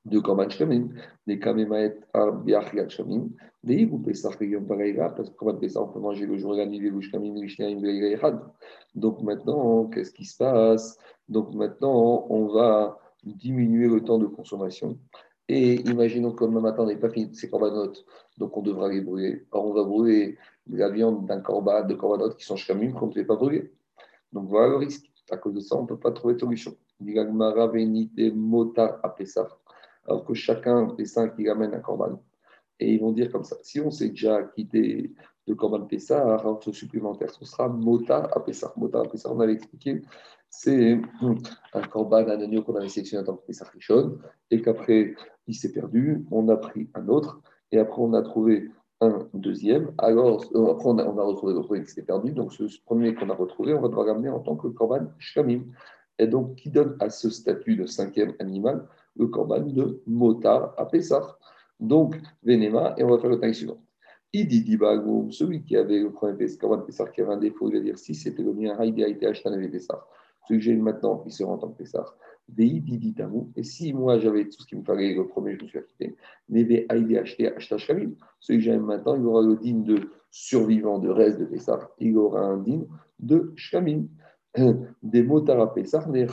de 0.04 0.18
Korban 0.18 0.48
Shemim, 0.48 0.88
des 1.26 1.38
Kamemaet 1.38 1.98
Arbiach 2.14 2.72
Shemim, 2.88 3.28
des 3.62 3.76
Igou 3.76 3.98
Pesach 3.98 4.40
Yom 4.40 4.64
Baraïra, 4.64 5.10
parce 5.14 5.30
que 5.30 5.36
Korban 5.36 5.58
Pesach, 5.58 5.82
on 5.82 5.88
peut 5.88 6.00
manger 6.00 6.26
le 6.26 6.38
jour 6.38 6.54
et 6.54 6.58
la 6.58 6.66
nuit, 6.66 6.90
les 6.90 7.02
Shkamim, 7.02 7.34
les 7.34 7.48
Shnaim, 7.48 7.80
les 7.82 8.18
Donc 8.94 9.22
maintenant, 9.22 9.86
qu'est-ce 9.86 10.12
qui 10.12 10.24
se 10.24 10.36
passe 10.38 10.98
Donc 11.28 11.54
maintenant, 11.54 12.26
on 12.30 12.46
va 12.46 12.98
diminuer 13.24 13.88
le 13.88 14.02
temps 14.02 14.18
de 14.18 14.26
consommation. 14.26 14.98
Et 15.48 15.80
imaginons 15.90 16.32
que 16.32 16.44
demain 16.44 16.60
matin, 16.60 16.84
on 16.84 16.86
n'est 16.86 16.96
pas 16.96 17.10
fini 17.10 17.26
de 17.26 17.34
ces 17.34 17.50
corbanotes, 17.50 18.04
donc 18.38 18.56
on 18.56 18.62
devra 18.62 18.88
les 18.88 19.00
brûler. 19.00 19.44
Alors 19.52 19.66
on 19.66 19.72
va 19.72 19.82
brûler 19.82 20.38
la 20.68 20.88
viande 20.88 21.26
d'un 21.26 21.40
corban, 21.40 21.84
de 21.84 22.34
qui 22.34 22.44
sont 22.44 22.56
shkamim 22.56 22.92
qu'on 22.92 23.08
ne 23.08 23.12
fait 23.12 23.24
pas 23.24 23.36
brûler. 23.36 23.72
Donc 24.32 24.48
voilà 24.48 24.68
le 24.68 24.76
risque. 24.76 25.10
À 25.30 25.36
cause 25.36 25.54
de 25.54 25.60
ça, 25.60 25.76
on 25.76 25.82
ne 25.82 25.86
peut 25.86 25.98
pas 25.98 26.12
trouver 26.12 26.34
de 26.34 26.40
solution. 26.40 26.76
Mota 28.34 29.00
alors 30.06 30.24
que 30.24 30.34
chacun 30.34 30.94
des 30.94 31.06
cinq, 31.06 31.34
il 31.38 31.48
amène 31.48 31.74
un 31.74 31.80
corban. 31.80 32.22
Et 32.78 32.94
ils 32.94 33.00
vont 33.00 33.12
dire 33.12 33.30
comme 33.30 33.44
ça, 33.44 33.56
si 33.62 33.80
on 33.80 33.90
s'est 33.90 34.08
déjà 34.08 34.42
quitté 34.42 35.12
de 35.46 35.54
corban 35.54 35.82
Pessah, 35.82 36.42
ce 36.62 36.72
supplémentaire, 36.72 37.30
ce 37.30 37.44
sera 37.44 37.68
Mota 37.68 38.28
à 38.32 38.40
Pessah. 38.40 38.72
Mota 38.76 39.00
à 39.00 39.04
Pessah, 39.04 39.30
on 39.32 39.40
avait 39.40 39.52
expliqué, 39.52 40.02
c'est 40.48 41.00
un 41.74 41.82
corban, 41.82 42.18
un 42.18 42.40
agneau 42.40 42.62
qu'on 42.62 42.74
avait 42.76 42.88
sélectionné 42.88 43.22
en 43.22 43.26
tant 43.26 43.36
que 43.36 43.46
Pessah 43.46 43.66
Rishon, 43.72 44.18
et 44.50 44.62
qu'après, 44.62 45.14
il 45.46 45.54
s'est 45.54 45.72
perdu, 45.72 46.24
on 46.30 46.48
a 46.48 46.56
pris 46.56 46.88
un 46.94 47.08
autre, 47.08 47.40
et 47.72 47.78
après, 47.78 48.00
on 48.00 48.14
a 48.14 48.22
trouvé 48.22 48.70
un 49.00 49.28
deuxième. 49.32 49.92
Alors, 49.98 50.44
euh, 50.54 50.72
après, 50.72 50.88
on 50.88 50.98
a, 50.98 51.24
retrouvé 51.24 51.54
le 51.54 51.62
premier 51.62 51.82
qui 51.82 51.90
s'était 51.90 52.02
perdu. 52.02 52.32
Donc, 52.32 52.52
ce, 52.52 52.64
premier 52.84 53.14
qu'on 53.14 53.30
a 53.30 53.34
retrouvé, 53.34 53.74
on 53.74 53.80
va 53.80 53.88
devoir 53.88 54.06
l'amener 54.06 54.28
en 54.28 54.40
tant 54.40 54.56
que 54.56 54.68
corban 54.68 55.06
Shkamim. 55.18 55.64
Et 56.18 56.26
donc, 56.26 56.56
qui 56.56 56.70
donne 56.70 56.96
à 57.00 57.08
ce 57.08 57.30
statut 57.30 57.76
de 57.76 57.86
cinquième 57.86 58.34
animal 58.40 58.86
le 59.16 59.26
corban 59.26 59.60
de 59.60 60.02
Motar 60.06 60.74
à 60.76 60.86
Pessah. 60.86 61.36
Donc, 61.78 62.16
Vénéma, 62.42 62.94
et 62.98 63.04
on 63.04 63.08
va 63.08 63.18
faire 63.18 63.30
le 63.30 63.40
temps 63.40 63.52
suivant. 63.52 63.82
Il 64.32 64.46
dit 64.46 64.64
celui 65.30 65.62
qui 65.64 65.76
avait 65.76 65.98
le 65.98 66.12
premier 66.12 66.46
corban 66.56 66.78
de 66.78 66.82
Pessah 66.82 67.08
qui 67.08 67.20
avait 67.20 67.32
un 67.32 67.38
défaut, 67.38 67.68
il 67.68 67.78
va 67.78 67.80
dire 67.80 67.98
si 67.98 68.14
c'était 68.14 68.42
le 68.42 68.52
mien, 68.52 68.76
il 68.84 69.02
a 69.02 69.08
été 69.08 69.26
acheté 69.26 69.48
avec 69.48 69.72
Pessah. 69.72 70.06
Celui 70.46 70.60
que 70.60 70.64
j'ai 70.64 70.76
maintenant, 70.76 71.22
il 71.26 71.32
sera 71.32 71.52
en 71.52 71.58
tant 71.58 71.68
que 71.68 71.78
Pessah. 71.78 72.06
Et 72.58 73.62
si 73.62 73.92
moi 73.92 74.18
j'avais 74.18 74.44
tout 74.44 74.60
ce 74.62 74.66
qu'il 74.66 74.78
me 74.78 74.84
fallait, 74.84 75.14
le 75.14 75.26
premier, 75.26 75.56
je 75.56 75.62
me 75.62 75.68
suis 75.68 75.78
acquitté, 75.78 76.16
Neve 76.48 76.84
Aïdé 76.88 77.18
acheté 77.18 77.52
Shamim. 77.58 78.12
Celui 78.40 78.58
que 78.58 78.64
j'ai 78.64 78.76
maintenant, 78.76 79.16
il 79.16 79.24
aura 79.24 79.42
le 79.42 79.56
digne 79.56 79.84
de 79.84 80.10
survivant 80.30 80.98
de 80.98 81.08
reste 81.08 81.38
de 81.38 81.44
Pessah. 81.44 81.90
Il 81.98 82.16
aura 82.16 82.40
un 82.40 82.58
digne 82.58 82.86
de 83.20 83.52
Shamim 83.56 84.06
des 85.02 85.22
mots 85.22 85.48
à 85.48 85.72
Pessah, 85.72 86.06
et 86.14 86.26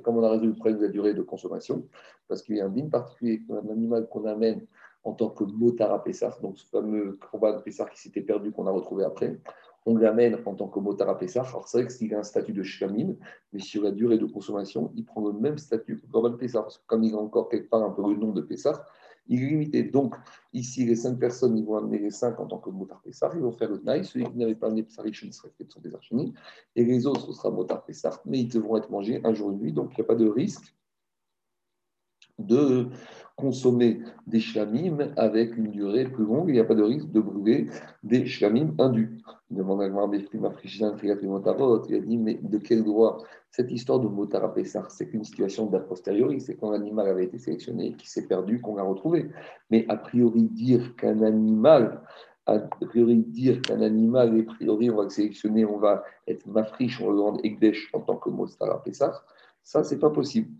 comme 0.00 0.18
on 0.18 0.22
a 0.22 0.30
résolu 0.30 0.48
le 0.48 0.54
problème 0.54 0.78
de 0.78 0.86
la 0.86 0.90
durée 0.90 1.14
de 1.14 1.22
consommation, 1.22 1.84
parce 2.28 2.42
qu'il 2.42 2.56
y 2.56 2.60
a 2.60 2.66
un 2.66 2.68
dîme 2.68 2.90
particulier, 2.90 3.42
un 3.50 3.68
animal 3.70 4.06
qu'on 4.08 4.26
amène 4.26 4.66
en 5.04 5.12
tant 5.12 5.30
que 5.30 5.44
Pessah, 6.04 6.36
donc 6.42 6.58
ce 6.58 6.66
fameux 6.66 7.18
combat 7.30 7.52
de 7.52 7.62
Pessah 7.62 7.86
qui 7.86 7.98
s'était 7.98 8.20
perdu, 8.20 8.52
qu'on 8.52 8.66
a 8.66 8.70
retrouvé 8.70 9.04
après, 9.04 9.40
on 9.86 9.96
l'amène 9.96 10.36
en 10.44 10.54
tant 10.54 10.68
que 10.68 10.78
motard 10.78 11.08
à 11.08 11.18
Pessah. 11.18 11.42
Alors 11.48 11.66
c'est 11.66 11.78
vrai 11.78 11.86
que 11.86 11.92
s'il 11.92 12.14
a 12.14 12.18
un 12.18 12.22
statut 12.22 12.52
de 12.52 12.62
shamim, 12.62 13.14
mais 13.54 13.60
sur 13.60 13.82
la 13.82 13.92
durée 13.92 14.18
de 14.18 14.26
consommation, 14.26 14.92
il 14.94 15.06
prend 15.06 15.26
le 15.26 15.32
même 15.32 15.56
statut 15.56 15.96
que 15.96 16.02
le 16.06 16.28
de 16.28 16.36
Pessah, 16.36 16.60
parce 16.60 16.76
que 16.76 16.86
comme 16.86 17.02
il 17.02 17.14
a 17.14 17.18
encore 17.18 17.48
quelque 17.48 17.70
part 17.70 17.82
un 17.82 17.90
peu 17.90 18.02
le 18.02 18.16
nom 18.18 18.32
de 18.32 18.42
Pessah, 18.42 18.84
il 19.30 19.42
est 19.42 19.46
limité. 19.46 19.82
Donc, 19.84 20.14
ici, 20.52 20.84
les 20.84 20.96
cinq 20.96 21.18
personnes, 21.18 21.56
ils 21.56 21.64
vont 21.64 21.78
amener 21.78 21.98
les 21.98 22.10
cinq 22.10 22.38
en 22.38 22.46
tant 22.46 22.58
que 22.58 22.68
motard 22.68 23.00
Pessar, 23.00 23.34
ils 23.34 23.40
vont 23.40 23.52
faire 23.52 23.70
le 23.70 23.78
Tnaï. 23.78 24.04
Celui 24.04 24.26
qui 24.26 24.36
n'avait 24.36 24.54
pas 24.54 24.66
amené 24.66 24.82
Pessar, 24.82 25.06
il 25.06 25.32
serait 25.32 25.50
fait 25.56 25.64
de 25.64 25.70
son 25.70 25.80
désarchini. 25.80 26.34
Et 26.76 26.84
les 26.84 27.06
autres, 27.06 27.26
ce 27.26 27.32
sera 27.32 27.50
motard 27.50 27.84
Pessar, 27.84 28.20
mais 28.26 28.40
ils 28.40 28.48
devront 28.48 28.76
être 28.76 28.90
mangés 28.90 29.20
un 29.24 29.32
jour 29.32 29.50
et 29.50 29.54
une 29.54 29.60
nuit, 29.60 29.72
donc 29.72 29.92
il 29.92 30.00
n'y 30.00 30.04
a 30.04 30.08
pas 30.08 30.16
de 30.16 30.28
risque 30.28 30.74
de 32.46 32.88
consommer 33.40 34.00
des 34.26 34.38
shlamim 34.38 34.98
avec 35.16 35.56
une 35.56 35.70
durée 35.70 36.04
plus 36.04 36.24
longue, 36.24 36.48
il 36.48 36.52
n'y 36.52 36.60
a 36.60 36.64
pas 36.64 36.74
de 36.74 36.82
risque 36.82 37.10
de 37.10 37.20
brûler 37.20 37.66
des 38.02 38.26
shlamim 38.26 38.74
indus. 38.78 39.18
Il 39.50 39.56
demande 39.56 39.82
à 39.82 39.86
il 39.86 41.94
a 41.94 42.00
dit, 42.00 42.18
mais 42.18 42.34
de 42.34 42.58
quel 42.58 42.84
droit 42.84 43.18
Cette 43.50 43.72
histoire 43.72 43.98
de 43.98 44.06
Motara 44.06 44.54
c'est 44.88 45.08
qu'une 45.08 45.24
situation 45.24 45.66
d'a 45.66 45.80
posteriori, 45.80 46.40
c'est 46.40 46.56
quand 46.56 46.70
l'animal 46.70 47.08
avait 47.08 47.24
été 47.24 47.38
sélectionné, 47.38 47.94
qui 47.94 48.08
s'est 48.08 48.26
perdu, 48.26 48.60
qu'on 48.60 48.76
l'a 48.76 48.82
retrouvé. 48.82 49.30
Mais 49.70 49.86
a 49.88 49.96
priori, 49.96 50.42
dire 50.42 50.94
qu'un 50.96 51.22
animal, 51.22 52.02
a 52.46 52.58
priori, 52.58 53.16
dire 53.16 53.62
qu'un 53.62 53.80
animal, 53.80 54.38
a 54.38 54.54
priori, 54.54 54.90
on 54.90 54.96
va 54.96 55.04
le 55.04 55.08
sélectionner, 55.08 55.64
on 55.64 55.78
va 55.78 56.04
être 56.28 56.46
mafriche, 56.46 57.00
on 57.00 57.06
va 57.06 57.12
le 57.12 57.20
rendre 57.20 57.40
Egdesh 57.42 57.90
en 57.94 58.00
tant 58.00 58.16
que 58.16 58.28
Motara 58.28 58.82
Pessah, 58.82 59.24
ça, 59.62 59.84
c'est 59.84 59.98
pas 59.98 60.10
possible. 60.10 60.50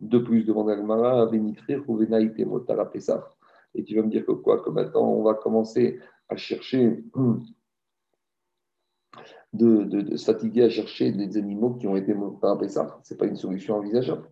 De 0.00 0.18
plus, 0.18 0.44
demande 0.44 0.70
Agmara, 0.70 1.26
Benitrir 1.26 1.84
ou 1.88 1.96
Venaïte 1.96 2.38
Motara. 2.46 2.90
Et 3.74 3.84
tu 3.84 3.94
vas 3.94 4.02
me 4.02 4.10
dire 4.10 4.24
que 4.24 4.32
quoi 4.32 4.62
Que 4.62 4.70
maintenant, 4.70 5.02
on 5.02 5.22
va 5.22 5.34
commencer 5.34 6.00
à 6.28 6.36
chercher, 6.36 7.04
de, 9.52 10.16
fatiguer 10.16 10.64
à 10.64 10.70
chercher 10.70 11.12
des 11.12 11.36
animaux 11.36 11.74
qui 11.74 11.86
ont 11.86 11.96
été 11.96 12.14
Motara. 12.14 12.58
Ce 13.02 13.12
n'est 13.12 13.18
pas 13.18 13.26
une 13.26 13.36
solution 13.36 13.76
envisageable. 13.76 14.26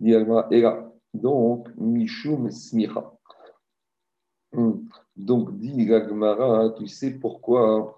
Et 0.00 0.60
là, 0.60 0.92
donc, 1.14 1.68
Mishum 1.76 2.50
Smicha. 2.50 3.12
Hmm. 4.52 4.84
Donc, 5.16 5.58
dit 5.58 5.86
Gagmara, 5.86 6.70
tu 6.78 6.86
sais 6.86 7.10
pourquoi 7.10 7.96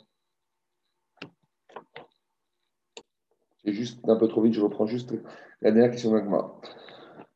C'est 3.65 3.73
juste 3.73 4.01
un 4.09 4.17
peu 4.17 4.29
trop 4.29 4.43
vite, 4.43 4.55
je 4.55 4.61
reprends 4.61 4.87
juste 4.87 5.15
la 5.63 5.71
dernière 5.71 5.91
question 5.91 6.13
d'Agmara. 6.13 6.61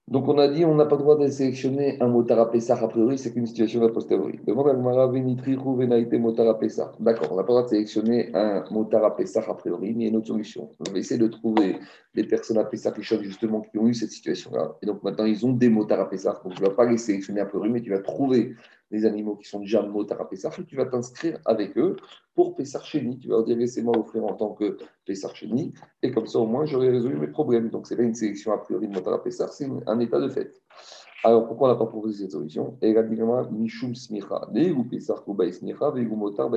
Donc 0.09 0.27
on 0.27 0.39
a 0.39 0.49
dit 0.49 0.65
on 0.65 0.75
n'a 0.75 0.87
pas 0.87 0.97
le 0.97 1.03
droit 1.03 1.19
de 1.19 1.27
sélectionner 1.29 2.01
un 2.01 2.09
motard 2.09 2.39
à 2.39 2.51
Pessah 2.51 2.79
a 2.83 2.89
priori, 2.89 3.19
c'est 3.19 3.31
qu'une 3.31 3.47
situation 3.47 3.85
a 3.85 3.91
posteriori. 3.91 4.41
Demande 4.47 4.69
à 4.69 4.75
Gmara 4.75 5.07
Venitrihu 5.09 5.77
Venaite 5.77 6.13
motard 6.15 6.49
à 6.49 6.59
Pessah. 6.59 6.93
D'accord, 6.99 7.31
on 7.31 7.37
n'a 7.37 7.43
pas 7.43 7.53
le 7.53 7.59
droit 7.59 7.63
de 7.65 7.69
sélectionner 7.69 8.31
un 8.35 8.65
motard 8.71 9.05
à 9.05 9.15
Pessah 9.15 9.45
a 9.47 9.55
priori, 9.55 9.93
mais 9.95 9.97
il 9.97 10.03
y 10.05 10.07
a 10.07 10.09
une 10.09 10.17
autre 10.17 10.29
solution. 10.29 10.71
On 10.81 10.93
va 10.93 10.99
essayer 10.99 11.21
de 11.21 11.27
trouver 11.29 11.77
des 12.15 12.25
personnes 12.25 12.57
à 12.57 12.65
Pessah 12.65 12.93
qui 12.93 13.03
justement 13.03 13.61
qui 13.61 13.79
ont 13.79 13.87
eu 13.87 13.93
cette 13.93 14.11
situation-là. 14.11 14.77
Et 14.81 14.87
donc 14.87 15.03
maintenant 15.03 15.27
ils 15.27 15.45
ont 15.45 15.53
des 15.53 15.69
motards 15.69 16.01
à 16.01 16.09
Pessah. 16.09 16.41
Donc 16.43 16.55
tu 16.55 16.63
ne 16.63 16.69
vas 16.69 16.75
pas 16.75 16.87
les 16.87 16.97
sélectionner 16.97 17.43
a 17.43 17.47
priori, 17.47 17.69
mais 17.69 17.83
tu 17.83 17.91
vas 17.91 17.99
trouver 17.99 18.55
des 18.91 19.05
animaux 19.05 19.37
qui 19.37 19.49
sont 19.49 19.61
déjà 19.61 19.83
motards 19.83 20.21
à 20.21 20.29
Pessah 20.29 20.51
et 20.59 20.65
tu 20.65 20.77
vas 20.77 20.87
t'inscrire 20.87 21.39
avec 21.45 21.77
eux 21.77 21.97
pour 22.35 22.55
Pessah 22.55 22.83
Chéni. 22.83 23.19
Tu 23.19 23.29
vas 23.29 23.37
leur 23.37 23.45
dire 23.45 23.57
laissez-moi 23.57 23.97
offrir 23.99 24.25
en 24.25 24.35
tant 24.35 24.55
que 24.55 24.79
Pessah 25.05 25.33
Chéni 25.35 25.75
et 26.03 26.11
comme 26.11 26.27
ça 26.27 26.39
au 26.39 26.47
moins 26.47 26.65
j'aurai 26.65 26.91
résolu 26.91 27.17
mes 27.17 27.29
problèmes. 27.29 27.71
Donc 27.71 27.87
ce 27.87 27.95
n'est 27.95 27.99
pas 27.99 28.05
une 28.05 28.15
sélection 28.15 28.53
a 28.53 28.59
priori 28.59 28.89
de 28.89 28.95
motards 28.95 29.15
à 29.15 29.23
Pessah, 29.23 29.49
c'est 29.49 29.69
un 29.87 30.01
état 30.01 30.21
de 30.21 30.29
fait. 30.29 30.53
Alors 31.25 31.47
pourquoi 31.47 31.69
on 31.69 31.73
n'a 31.73 31.79
pas 31.79 31.87
proposé 31.87 32.23
cette 32.23 32.33
solution? 32.33 32.79
Motar. 36.17 36.51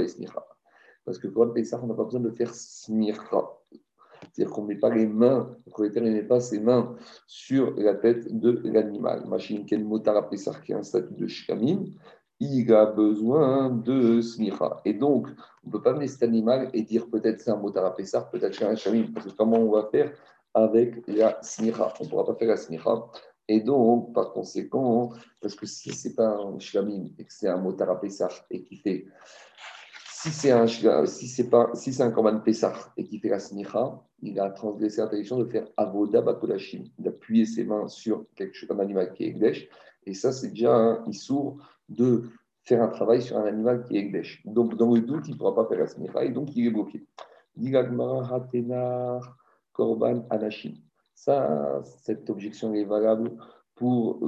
Parce 1.03 1.17
que 1.17 1.27
pour 1.27 1.45
le 1.45 1.63
ça, 1.63 1.79
on 1.81 1.87
n'a 1.87 1.93
pas 1.95 2.03
besoin 2.03 2.21
de 2.21 2.29
faire 2.29 2.53
smirra. 2.53 3.59
C'est-à-dire 4.21 4.53
qu'on 4.53 4.61
ne 4.63 4.67
met 4.67 4.75
pas 4.75 4.93
les 4.93 5.07
mains, 5.07 5.55
le 5.65 5.71
propriétaire 5.71 6.03
ne 6.03 6.11
met 6.11 6.23
pas 6.23 6.39
ses 6.39 6.59
mains 6.59 6.95
sur 7.25 7.75
la 7.75 7.95
tête 7.95 8.39
de 8.39 8.61
l'animal. 8.65 9.25
Machine 9.25 9.65
quel 9.65 9.83
motara 9.83 10.29
Pessah 10.29 10.59
qui 10.63 10.73
a 10.73 10.77
un 10.77 10.83
statut 10.83 11.15
de 11.15 11.27
shkamim, 11.27 11.85
il 12.41 12.73
a 12.73 12.87
besoin 12.87 13.69
de 13.69 14.19
smicha. 14.19 14.81
Et 14.83 14.93
donc, 14.93 15.27
on 15.63 15.67
ne 15.67 15.71
peut 15.71 15.81
pas 15.81 15.91
amener 15.91 16.07
cet 16.07 16.23
animal 16.23 16.69
et 16.73 16.81
dire 16.81 17.07
peut-être 17.07 17.39
c'est 17.39 17.51
un 17.51 17.55
motara 17.55 17.95
peut-être 17.95 18.55
c'est 18.55 18.65
un 18.65 18.75
shkamim, 18.75 19.13
parce 19.13 19.27
que 19.27 19.31
comment 19.31 19.57
on 19.57 19.71
va 19.71 19.87
faire 19.91 20.11
avec 20.53 21.07
la 21.07 21.37
smicha? 21.43 21.93
On 21.99 22.03
ne 22.03 22.09
pourra 22.09 22.25
pas 22.25 22.35
faire 22.35 22.47
la 22.47 22.57
smicha. 22.57 23.05
Et 23.47 23.61
donc, 23.61 24.13
par 24.13 24.33
conséquent, 24.33 25.11
parce 25.39 25.53
que 25.53 25.67
si 25.67 25.93
ce 25.93 26.07
n'est 26.07 26.15
pas 26.15 26.29
un 26.29 26.57
shkamim 26.57 27.09
et 27.19 27.25
que 27.25 27.31
c'est 27.31 27.47
un 27.47 27.57
motara 27.57 28.01
et 28.49 28.63
qui 28.63 28.75
fait 28.77 29.05
si 30.21 30.29
c'est 30.29 30.51
un, 30.51 30.67
si 30.67 31.27
si 31.27 32.03
un 32.03 32.11
korban 32.11 32.41
et 32.97 33.03
qui 33.03 33.19
fait 33.19 33.29
la 33.29 33.39
smicha, 33.39 33.99
il 34.21 34.39
a 34.39 34.49
transgressé 34.51 35.01
l'interdiction 35.01 35.37
de 35.37 35.45
faire 35.45 35.67
avoda 35.77 36.21
bakodashim, 36.21 36.85
d'appuyer 36.99 37.45
ses 37.45 37.63
mains 37.63 37.87
sur 37.87 38.25
quelque 38.35 38.55
chose, 38.55 38.69
un 38.71 38.79
animal 38.79 39.13
qui 39.13 39.23
est 39.23 39.27
egdesh. 39.29 39.67
Et 40.05 40.13
ça, 40.13 40.31
c'est 40.31 40.49
déjà 40.49 40.75
un 40.75 41.03
issour 41.07 41.57
de 41.91 42.23
faire 42.63 42.81
un 42.81 42.87
travail 42.87 43.21
sur 43.21 43.37
un 43.37 43.45
animal 43.45 43.83
qui 43.83 43.97
est 43.97 44.01
egdesh. 44.01 44.41
Donc, 44.45 44.75
dans 44.75 44.93
le 44.93 45.01
doute, 45.01 45.27
il 45.27 45.33
ne 45.33 45.37
pourra 45.37 45.55
pas 45.55 45.65
faire 45.65 45.79
la 45.79 45.87
smicha 45.87 46.23
et 46.23 46.29
donc 46.29 46.55
il 46.55 46.67
est 46.67 46.71
bloqué. 46.71 47.05
korban 49.73 50.25
anashim. 50.29 50.73
Ça, 51.15 51.81
cette 51.83 52.29
objection 52.29 52.73
est 52.73 52.83
valable 52.83 53.31
pour 53.75 54.19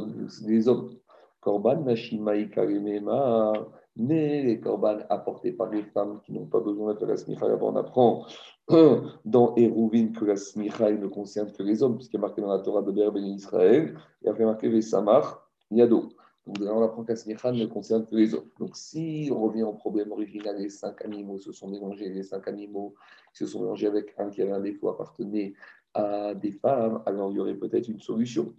les 0.45 0.67
hommes. 0.67 0.95
Korban 1.41 1.81
nashima 1.83 2.35
ikarimema 2.35 3.53
mais 3.95 4.41
les 4.43 4.59
corbanes 4.59 5.05
apportés 5.09 5.51
par 5.51 5.69
les 5.69 5.83
femmes 5.83 6.19
qui 6.25 6.33
n'ont 6.33 6.45
pas 6.45 6.59
besoin 6.59 6.93
de 6.93 6.99
faire 6.99 7.07
la 7.07 7.17
smicha, 7.17 7.45
on 7.45 7.75
apprend 7.75 8.25
dans 9.25 9.55
Hérouvin 9.55 10.07
que 10.07 10.25
la 10.25 10.35
smicha 10.35 10.91
ne 10.91 11.07
concerne 11.07 11.51
que 11.51 11.63
les 11.63 11.83
hommes, 11.83 11.97
puisqu'il 11.97 12.15
y 12.15 12.19
a 12.19 12.21
marqué 12.21 12.41
dans 12.41 12.51
la 12.51 12.59
Torah 12.59 12.81
de 12.81 12.91
Berben 12.91 13.25
Israël, 13.25 13.95
il 14.21 14.27
y 14.27 14.29
a 14.29 14.33
fait 14.33 14.45
marqué 14.45 14.69
les 14.69 14.81
samar, 14.81 15.47
yado. 15.69 16.09
Donc 16.45 16.57
on 16.61 16.83
apprend 16.83 17.03
que 17.03 17.11
la 17.11 17.15
smicha 17.15 17.51
ne 17.51 17.65
concerne 17.65 18.05
que 18.05 18.15
les 18.15 18.33
hommes. 18.33 18.49
Donc 18.59 18.75
si 18.75 19.29
on 19.31 19.41
revient 19.41 19.63
au 19.63 19.73
problème 19.73 20.11
original, 20.11 20.57
les 20.57 20.69
cinq 20.69 21.03
animaux 21.05 21.37
se 21.37 21.51
sont 21.51 21.69
mélangés, 21.69 22.09
les 22.09 22.23
cinq 22.23 22.47
animaux 22.47 22.95
se 23.31 23.45
sont 23.45 23.61
mélangés 23.61 23.87
avec 23.87 24.13
un 24.17 24.29
qui 24.29 24.41
avait 24.41 24.51
un 24.51 24.59
défaut 24.59 24.89
appartenait 24.89 25.53
à 25.93 26.33
des 26.33 26.51
femmes, 26.51 27.01
alors 27.05 27.31
il 27.31 27.35
y 27.35 27.39
aurait 27.39 27.55
peut-être 27.55 27.87
une 27.87 27.99
solution. 27.99 28.53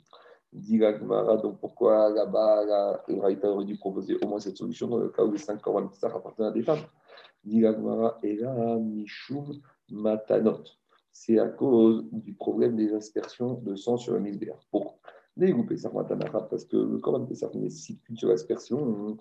Dit 0.52 0.78
donc 0.78 1.58
pourquoi 1.58 2.10
là-bas, 2.10 3.02
le 3.08 3.18
Raïta 3.18 3.50
aurait 3.50 3.64
dû 3.64 3.76
proposer 3.76 4.16
au 4.22 4.28
moins 4.28 4.38
cette 4.38 4.56
solution 4.56 4.86
dans 4.86 4.98
le 4.98 5.08
cas 5.08 5.24
où 5.24 5.32
les 5.32 5.38
cinq 5.38 5.60
Korban 5.60 5.88
Pessah 5.88 6.06
appartiennent 6.14 6.46
à 6.46 6.52
des 6.52 6.62
femmes? 6.62 6.84
Dit 7.42 7.64
et 8.22 8.36
là, 8.36 8.78
Mishum 8.78 9.60
Matanot. 9.90 10.62
C'est 11.10 11.38
à 11.38 11.48
cause 11.48 12.04
du 12.12 12.34
problème 12.34 12.76
des 12.76 12.94
aspersions 12.94 13.54
de 13.54 13.74
sang 13.76 13.96
sur 13.96 14.14
le 14.14 14.20
misbéa. 14.20 14.54
Pourquoi? 14.70 14.94
Parce 15.36 16.64
que 16.64 16.76
le 16.76 16.98
Korban 16.98 17.26
Pessah 17.26 17.50
nécessite 17.54 18.02
qu'une 18.02 18.16
seule 18.16 18.32
aspersion. 18.32 19.18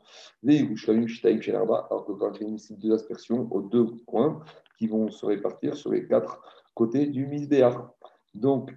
Alors 0.47 2.05
que 2.05 2.11
le 2.11 2.17
Korban 2.17 2.51
nécessite 2.51 2.79
deux 2.79 2.93
aspersions 2.93 3.47
aux 3.51 3.61
deux 3.61 3.85
coins 4.05 4.43
qui 4.77 4.87
vont 4.87 5.09
se 5.09 5.25
répartir 5.25 5.75
sur 5.75 5.91
les 5.91 6.07
quatre 6.07 6.41
côtés 6.73 7.07
du 7.07 7.25
misbéa. 7.25 7.93
Donc, 8.33 8.75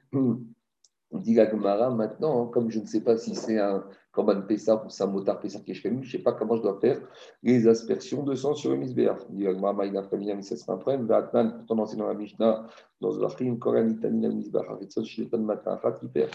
dit 1.12 1.34
la 1.34 1.50
Gemara, 1.50 1.90
maintenant, 1.90 2.46
comme 2.46 2.70
je 2.70 2.80
ne 2.80 2.86
sais 2.86 3.00
pas 3.00 3.16
si 3.16 3.34
c'est 3.34 3.58
un 3.58 3.84
Korban 4.12 4.42
Pessah 4.42 4.82
ou 4.84 4.88
c'est 4.88 5.04
un 5.04 5.08
motard 5.08 5.40
Pessah 5.40 5.60
qui 5.60 5.74
je 5.74 5.88
ne 5.88 6.02
sais 6.04 6.18
pas 6.18 6.32
comment 6.32 6.56
je 6.56 6.62
dois 6.62 6.78
faire 6.80 7.00
les 7.42 7.68
aspersions 7.68 8.22
de 8.22 8.34
sang 8.34 8.54
sur 8.54 8.70
le 8.70 8.78
Misbéach. 8.78 9.18
Dit 9.30 9.44
la 9.44 9.52
Gemara, 9.52 9.74
Maïna 9.74 10.02
Famille, 10.04 10.34
mais 10.34 10.42
ça 10.42 10.56
c'est 10.56 10.70
un 10.70 10.76
problème. 10.76 11.06
Vatnan, 11.06 11.64
pourtant 11.66 11.84
dans 11.96 12.08
la 12.08 12.14
Mishnah, 12.14 12.66
dans 13.00 13.10
Zvachim, 13.12 13.58
Koranitani, 13.58 14.28
Misbéach, 14.28 14.68
Aretson, 14.68 15.04
Shileton, 15.04 15.42
Matin, 15.42 15.78
Khatiper, 15.82 16.28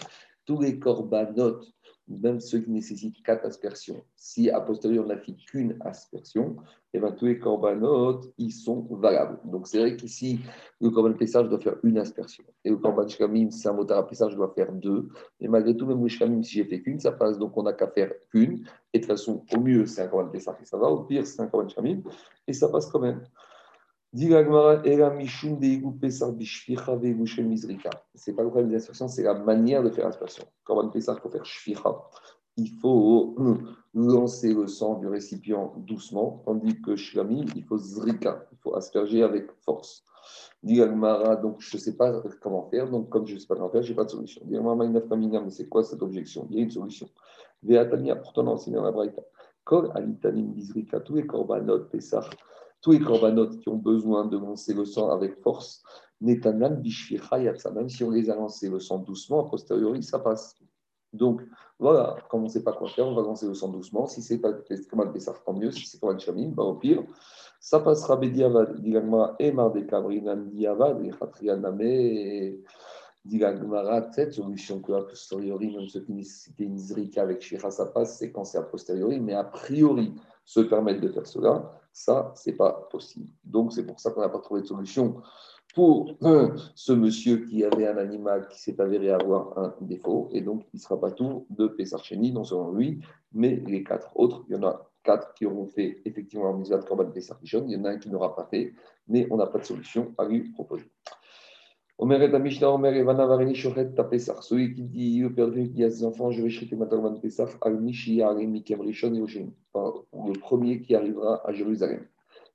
tous 0.44 0.60
les 0.60 0.78
Korbanot 0.78 1.60
même 2.08 2.40
ceux 2.40 2.60
qui 2.60 2.70
nécessitent 2.70 3.22
quatre 3.22 3.46
aspersions. 3.46 4.02
Si 4.16 4.50
a 4.50 4.60
posteriori 4.60 5.04
on 5.04 5.08
n'a 5.08 5.18
fait 5.18 5.34
qu'une 5.34 5.76
aspersion, 5.80 6.56
eh 6.92 7.00
bien 7.00 7.12
tous 7.12 7.26
les 7.26 7.38
corbanotes, 7.38 8.32
ils 8.38 8.52
sont 8.52 8.86
valables. 8.90 9.38
Donc 9.44 9.66
c'est 9.66 9.78
vrai 9.78 9.96
qu'ici, 9.96 10.40
le 10.80 10.90
corban 10.90 11.14
pessage 11.14 11.48
doit 11.48 11.60
faire 11.60 11.76
une 11.82 11.98
aspersion. 11.98 12.44
Et 12.64 12.70
le 12.70 12.76
corban 12.76 13.06
shkamim, 13.06 13.50
c'est 13.50 13.68
un 13.68 13.72
motard 13.72 13.98
à 13.98 14.06
pessage, 14.06 14.32
je 14.32 14.36
dois 14.36 14.52
faire 14.54 14.72
deux. 14.72 15.08
Et 15.40 15.48
malgré 15.48 15.76
tout, 15.76 15.86
même 15.86 16.02
le 16.02 16.08
shkamim, 16.08 16.42
si 16.42 16.54
j'ai 16.54 16.64
fait 16.64 16.82
qu'une, 16.82 17.00
ça 17.00 17.12
passe. 17.12 17.38
Donc 17.38 17.56
on 17.56 17.62
n'a 17.62 17.72
qu'à 17.72 17.88
faire 17.88 18.12
qu'une. 18.30 18.66
Et 18.92 18.98
de 18.98 19.04
toute 19.04 19.12
façon, 19.12 19.44
au 19.54 19.60
mieux, 19.60 19.86
c'est 19.86 20.02
un 20.02 20.08
corban 20.08 20.28
pessage 20.28 20.56
et 20.60 20.66
ça 20.66 20.76
va. 20.76 20.88
Au 20.88 21.04
pire, 21.04 21.26
c'est 21.26 21.40
un 21.40 21.46
corban 21.46 21.68
shkamim. 21.68 22.02
Et 22.46 22.52
ça 22.52 22.68
passe 22.68 22.86
quand 22.86 23.00
même. 23.00 23.22
C'est 24.14 24.28
pas 24.28 24.42
le 24.42 24.48
problème 28.48 28.68
de 28.68 28.72
l'aspersion, 28.74 29.08
c'est 29.08 29.22
la 29.22 29.32
manière 29.34 29.82
de 29.82 29.88
faire 29.88 30.04
l'aspersion. 30.04 30.44
Quand 30.64 30.76
on 30.84 30.90
fait 30.90 30.98
il 30.98 31.20
faut 31.20 31.30
faire 31.30 31.46
shficha. 31.46 31.96
Il 32.58 32.68
faut 32.80 33.34
lancer 33.94 34.52
le 34.52 34.66
sang 34.66 34.98
du 34.98 35.08
récipient 35.08 35.72
doucement, 35.78 36.42
tandis 36.44 36.82
que 36.82 36.94
shlamim, 36.94 37.46
il 37.56 37.64
faut 37.64 37.78
zrika, 37.78 38.46
il 38.52 38.58
faut 38.58 38.76
asperger 38.76 39.22
avec 39.22 39.50
force. 39.64 40.04
Gmara, 40.62 41.36
donc 41.36 41.60
je 41.60 41.74
ne 41.76 41.80
sais 41.80 41.96
pas 41.96 42.22
comment 42.42 42.68
faire, 42.68 42.90
donc 42.90 43.08
comme 43.08 43.26
je 43.26 43.34
ne 43.34 43.38
sais 43.38 43.46
pas 43.46 43.56
comment 43.56 43.70
faire, 43.70 43.82
je 43.82 43.88
n'ai 43.90 43.96
pas 43.96 44.04
de 44.04 44.10
solution. 44.10 44.42
mais 44.46 45.50
c'est 45.50 45.68
quoi 45.70 45.82
cette 45.82 46.02
objection? 46.02 46.46
Il 46.50 46.56
y 46.56 46.60
a 46.60 46.62
une 46.62 46.70
solution. 46.70 47.08
Veatania, 47.62 48.16
pourtant 48.16 48.46
enseigné 48.46 48.76
dans 48.76 48.84
la 48.84 48.92
Braïta. 48.92 49.22
Kol 49.64 49.90
alitanim 49.94 50.52
bizrika, 50.52 51.00
tous 51.00 51.14
les 51.14 51.26
korbanot, 51.26 51.84
pesach, 51.84 52.36
tous 52.82 52.90
les 52.90 53.00
corbanotes 53.00 53.58
qui 53.60 53.68
ont 53.68 53.76
besoin 53.76 54.26
de 54.26 54.36
lancer 54.36 54.74
le 54.74 54.84
sang 54.84 55.10
avec 55.10 55.40
force, 55.40 55.82
Netanan 56.20 56.82
même 57.74 57.88
si 57.88 58.04
on 58.04 58.10
les 58.10 58.30
a 58.30 58.36
lancés 58.36 58.68
le 58.68 58.78
sang 58.78 58.98
doucement, 58.98 59.46
a 59.46 59.50
posteriori, 59.50 60.02
ça 60.02 60.18
passe. 60.18 60.56
Donc, 61.12 61.42
voilà, 61.78 62.16
comme 62.30 62.42
on 62.42 62.44
ne 62.44 62.48
sait 62.48 62.62
pas 62.62 62.72
quoi 62.72 62.88
faire, 62.88 63.06
on 63.06 63.14
va 63.14 63.22
lancer 63.22 63.46
le 63.46 63.54
sang 63.54 63.68
doucement. 63.68 64.06
Si 64.06 64.22
c'est 64.22 64.38
pas 64.38 64.52
comme 64.88 65.00
un 65.00 65.08
Pessah, 65.08 65.34
tant 65.44 65.52
mieux. 65.52 65.70
Si 65.70 65.86
c'est 65.86 66.00
comme 66.00 66.14
un 66.14 66.18
Chamim, 66.18 66.50
bah, 66.50 66.62
au 66.62 66.74
pire, 66.74 67.02
ça 67.60 67.80
passera 67.80 68.16
Bediavad, 68.16 68.80
Dilagma, 68.80 69.36
et 69.38 69.52
Mardekabrinan, 69.52 70.46
Diavad, 70.46 71.04
et 71.04 71.10
Khatrianame, 71.10 72.56
Dilagmara, 73.24 74.10
cette 74.12 74.32
solution 74.32 74.80
que 74.80 74.92
a 74.92 75.02
posteriori, 75.02 75.76
même 75.76 75.88
ce 75.88 75.98
qui 75.98 76.12
nécessitait 76.12 76.64
une 76.64 76.78
Zrika 76.78 77.22
avec 77.22 77.42
Shira, 77.42 77.70
ça 77.70 77.86
passe, 77.86 78.18
c'est 78.18 78.32
quand 78.32 78.44
c'est 78.44 78.58
a 78.58 78.62
posteriori, 78.62 79.20
mais 79.20 79.34
a 79.34 79.44
priori, 79.44 80.14
se 80.44 80.60
permettre 80.60 81.00
de 81.00 81.08
faire 81.08 81.26
cela, 81.26 81.80
ça, 81.92 82.32
c'est 82.34 82.54
pas 82.56 82.88
possible. 82.90 83.28
Donc, 83.44 83.72
c'est 83.72 83.84
pour 83.84 84.00
ça 84.00 84.10
qu'on 84.10 84.22
n'a 84.22 84.28
pas 84.28 84.38
trouvé 84.38 84.62
de 84.62 84.66
solution 84.66 85.22
pour 85.74 86.14
ce 86.74 86.92
monsieur 86.92 87.46
qui 87.46 87.64
avait 87.64 87.86
un 87.86 87.96
animal 87.96 88.46
qui 88.48 88.60
s'est 88.60 88.78
avéré 88.80 89.10
avoir 89.10 89.58
un 89.58 89.74
défaut, 89.80 90.28
et 90.32 90.42
donc 90.42 90.66
il 90.72 90.76
ne 90.76 90.80
sera 90.82 91.00
pas 91.00 91.10
tout 91.10 91.46
de 91.48 91.66
Pessarcheni, 91.66 92.30
non 92.30 92.44
seulement 92.44 92.72
lui, 92.72 93.00
mais 93.32 93.56
les 93.66 93.82
quatre 93.82 94.10
autres. 94.14 94.44
Il 94.48 94.54
y 94.54 94.58
en 94.58 94.64
a 94.64 94.90
quatre 95.02 95.32
qui 95.34 95.46
auront 95.46 95.66
fait 95.66 96.02
effectivement 96.04 96.50
un 96.50 96.58
misvat 96.58 96.80
Korban 96.80 97.10
Pessarcheni, 97.10 97.72
il 97.72 97.78
y 97.78 97.80
en 97.80 97.84
a 97.86 97.90
un 97.90 97.98
qui 97.98 98.10
n'aura 98.10 98.36
pas 98.36 98.44
fait, 98.44 98.74
mais 99.08 99.26
on 99.30 99.36
n'a 99.36 99.46
pas 99.46 99.58
de 99.58 99.64
solution 99.64 100.14
à 100.18 100.24
lui 100.26 100.52
proposer. 100.52 100.90
Omer 101.98 102.22
et 102.22 102.38
Mishnah, 102.38 102.70
Omer 102.70 102.94
et 102.94 103.02
Vanavarini 103.02 103.54
Shochet 103.54 103.90
Tapesach. 103.94 104.42
Celui 104.42 104.74
qui 104.74 104.82
dit, 104.82 105.20
le 105.20 105.32
père 105.32 105.52
qui 105.52 105.68
dit 105.68 105.84
à 105.84 105.90
ses 105.90 106.04
enfants, 106.04 106.30
je 106.30 106.42
vais 106.42 106.48
chriter 106.48 106.74
ma 106.74 106.86
Korban 106.86 107.14
Pesach, 107.20 107.50
al 107.60 107.80
Mishi 107.80 108.16
Yarim 108.16 108.50
Mikem 108.50 108.80
Rishon 108.80 109.14
Yoshin. 109.14 109.50
Le 109.74 110.38
premier 110.40 110.80
qui 110.80 110.94
arrivera 110.94 111.40
à 111.46 111.52
Jérusalem. 111.52 112.06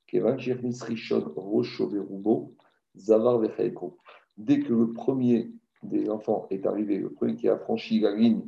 Kevan 0.08 0.38
Shirnis 0.38 0.80
Rishon 0.82 1.32
Rocho 1.36 1.88
Verubo, 1.88 2.54
Zavar 2.98 3.40
Vechaeko. 3.40 3.98
Dès 4.38 4.60
que 4.60 4.74
le 4.74 4.92
premier 4.92 5.52
des 5.84 6.10
enfants 6.10 6.48
est 6.50 6.66
arrivé, 6.66 6.98
le 6.98 7.10
premier 7.10 7.36
qui 7.36 7.48
a 7.48 7.58
franchi 7.58 8.00
la 8.00 8.16
ligne 8.16 8.42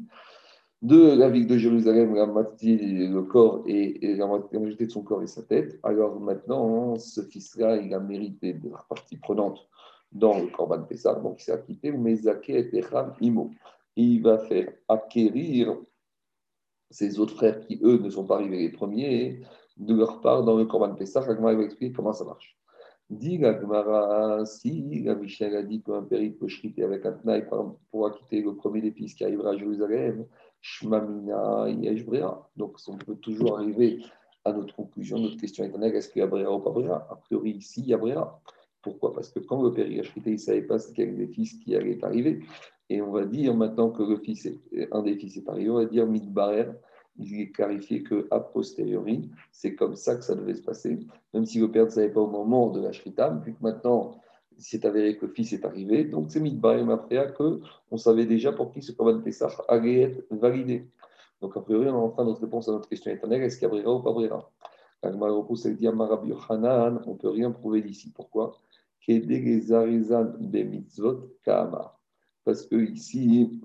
de 0.82 1.14
la 1.14 1.30
ville 1.30 1.48
de 1.48 1.58
Jérusalem, 1.58 2.16
la 2.16 2.26
moitié, 2.26 2.78
le 2.78 3.22
corps 3.24 3.64
et, 3.68 4.16
la 4.16 4.28
majorité 4.28 4.86
de 4.86 4.92
son 4.92 5.04
corps 5.04 5.22
et 5.22 5.28
sa 5.28 5.44
tête, 5.44 5.78
alors 5.84 6.20
maintenant, 6.20 6.98
ce 6.98 7.22
fils-là, 7.22 7.78
il 7.78 7.94
a 7.94 8.00
mérité 8.00 8.54
d'être 8.54 8.86
partie 8.88 9.18
prenante 9.18 9.68
dans 10.12 10.40
le 10.40 10.48
Corban 10.48 10.84
Pessah, 10.84 11.16
donc 11.16 11.40
il 11.40 11.44
s'est 11.44 11.52
acquitté, 11.52 11.94
Imo. 13.22 13.52
il 13.96 14.22
va 14.24 14.40
faire 14.40 14.72
acquérir 14.88 15.78
ses 16.90 17.20
autres 17.20 17.36
frères 17.36 17.60
qui, 17.60 17.80
eux, 17.84 18.00
ne 18.00 18.10
sont 18.10 18.26
pas 18.26 18.36
arrivés 18.36 18.58
les 18.58 18.70
premiers, 18.70 19.42
de 19.78 19.96
leur 19.96 20.22
part 20.22 20.44
dans 20.44 20.58
le 20.58 20.66
Corban 20.66 20.96
Pessah. 20.96 21.26
La 21.28 21.36
va 21.36 21.64
expliquer 21.64 21.94
comment 21.94 22.14
ça 22.14 22.26
marche. 22.26 22.58
Dit 23.10 23.40
la 23.40 24.46
si 24.46 25.02
la 25.04 25.16
Michel 25.16 25.56
a 25.56 25.64
dit 25.64 25.82
qu'un 25.82 26.04
père 26.04 26.22
peut 26.40 26.48
chriter 26.48 26.84
avec 26.84 27.06
un 27.06 27.14
tnaï 27.14 27.48
pour 27.90 28.06
acquitter 28.06 28.42
le 28.42 28.56
premier 28.56 28.82
des 28.82 28.92
fils 28.92 29.16
qui 29.16 29.24
arrivera 29.24 29.52
à 29.52 29.58
Jérusalem, 29.58 30.28
Shmamina 30.62 31.70
Yeshbrea. 31.70 32.50
Donc 32.56 32.78
on 32.88 32.98
peut 32.98 33.16
toujours 33.16 33.58
arriver 33.58 34.04
à 34.46 34.54
notre 34.54 34.76
conclusion, 34.76 35.18
notre 35.18 35.38
question 35.38 35.64
éternelle 35.64 35.96
est-ce 35.96 36.10
qu'il 36.10 36.20
y 36.20 36.24
a 36.24 36.28
Bréa 36.28 36.52
ou 36.52 36.60
pas 36.60 36.70
Bréa 36.70 37.08
A 37.10 37.16
priori, 37.16 37.52
ici, 37.52 37.82
il 37.82 37.88
y 37.88 37.94
a 37.94 37.98
Bréa. 37.98 38.40
Pourquoi? 38.82 39.14
Parce 39.14 39.30
que 39.30 39.40
quand 39.40 39.62
le 39.62 39.74
père 39.74 39.88
y 39.88 40.00
a 40.00 40.04
il 40.26 40.32
ne 40.32 40.38
savait 40.38 40.62
pas 40.62 40.80
qu'il 40.80 41.00
y 41.00 41.08
avait 41.08 41.26
des 41.26 41.28
fils 41.28 41.56
qui 41.56 41.76
allaient 41.76 42.04
arriver. 42.04 42.40
Et 42.90 43.02
on 43.02 43.12
va 43.12 43.26
dire 43.26 43.56
maintenant 43.56 43.92
que 43.92 44.04
le 44.04 44.18
fils 44.18 44.50
un 44.92 45.04
des 45.04 45.16
fils 45.16 45.38
est 45.38 45.48
arrivé, 45.48 45.70
on 45.70 45.76
va 45.76 45.86
dire 45.86 46.08
Midbarer, 46.08 46.70
il 47.18 47.42
est 47.42 47.52
clarifié 47.52 48.04
qu'à 48.04 48.40
posteriori, 48.40 49.30
c'est 49.52 49.76
comme 49.76 49.96
ça 49.96 50.16
que 50.16 50.24
ça 50.24 50.36
devait 50.36 50.56
se 50.56 50.64
passer, 50.64 51.00
même 51.34 51.46
si 51.46 51.60
le 51.60 51.70
père 51.70 51.86
ne 51.86 51.90
savait 51.90 52.10
pas 52.10 52.22
au 52.22 52.30
moment 52.30 52.70
de 52.70 52.82
la 52.82 52.92
Shrita, 52.92 53.30
vu 53.46 53.54
que 53.54 53.62
maintenant, 53.62 54.20
il 54.58 54.64
s'est 54.64 54.86
avéré 54.86 55.18
que 55.18 55.26
le 55.26 55.34
fils 55.34 55.54
est 55.54 55.66
arrivé. 55.66 56.06
Donc, 56.06 56.32
c'est 56.32 56.40
Midbar 56.40 56.78
et 56.78 56.84
Mafrea 56.84 57.32
qu'on 57.32 57.98
savait 57.98 58.26
déjà 58.26 58.52
pour 58.52 58.72
qui 58.72 58.82
ce 58.82 58.92
Korban 58.92 59.22
Pessah 59.22 59.52
allait 59.68 60.02
être 60.02 60.26
validé. 60.32 60.88
Donc, 61.42 61.56
a 61.56 61.62
priori, 61.62 61.88
on 61.90 61.96
a 61.96 61.98
enfin 61.98 62.26
notre 62.26 62.42
réponse 62.42 62.68
à 62.68 62.72
notre 62.72 62.90
question 62.90 63.12
éternelle 63.12 63.44
est-ce 63.44 63.58
qu'il 63.58 63.70
y 63.70 63.82
a 63.82 63.90
ou 63.90 64.00
pas 64.00 64.12
Brera 64.12 64.50
on 65.02 65.12
ne 65.12 65.18
peut 67.18 67.30
rien 67.30 67.52
prouver 67.52 67.82
d'ici. 67.82 68.12
Pourquoi? 68.14 68.58
Parce 72.46 72.66
que 72.68 72.76
ici, 72.76 73.60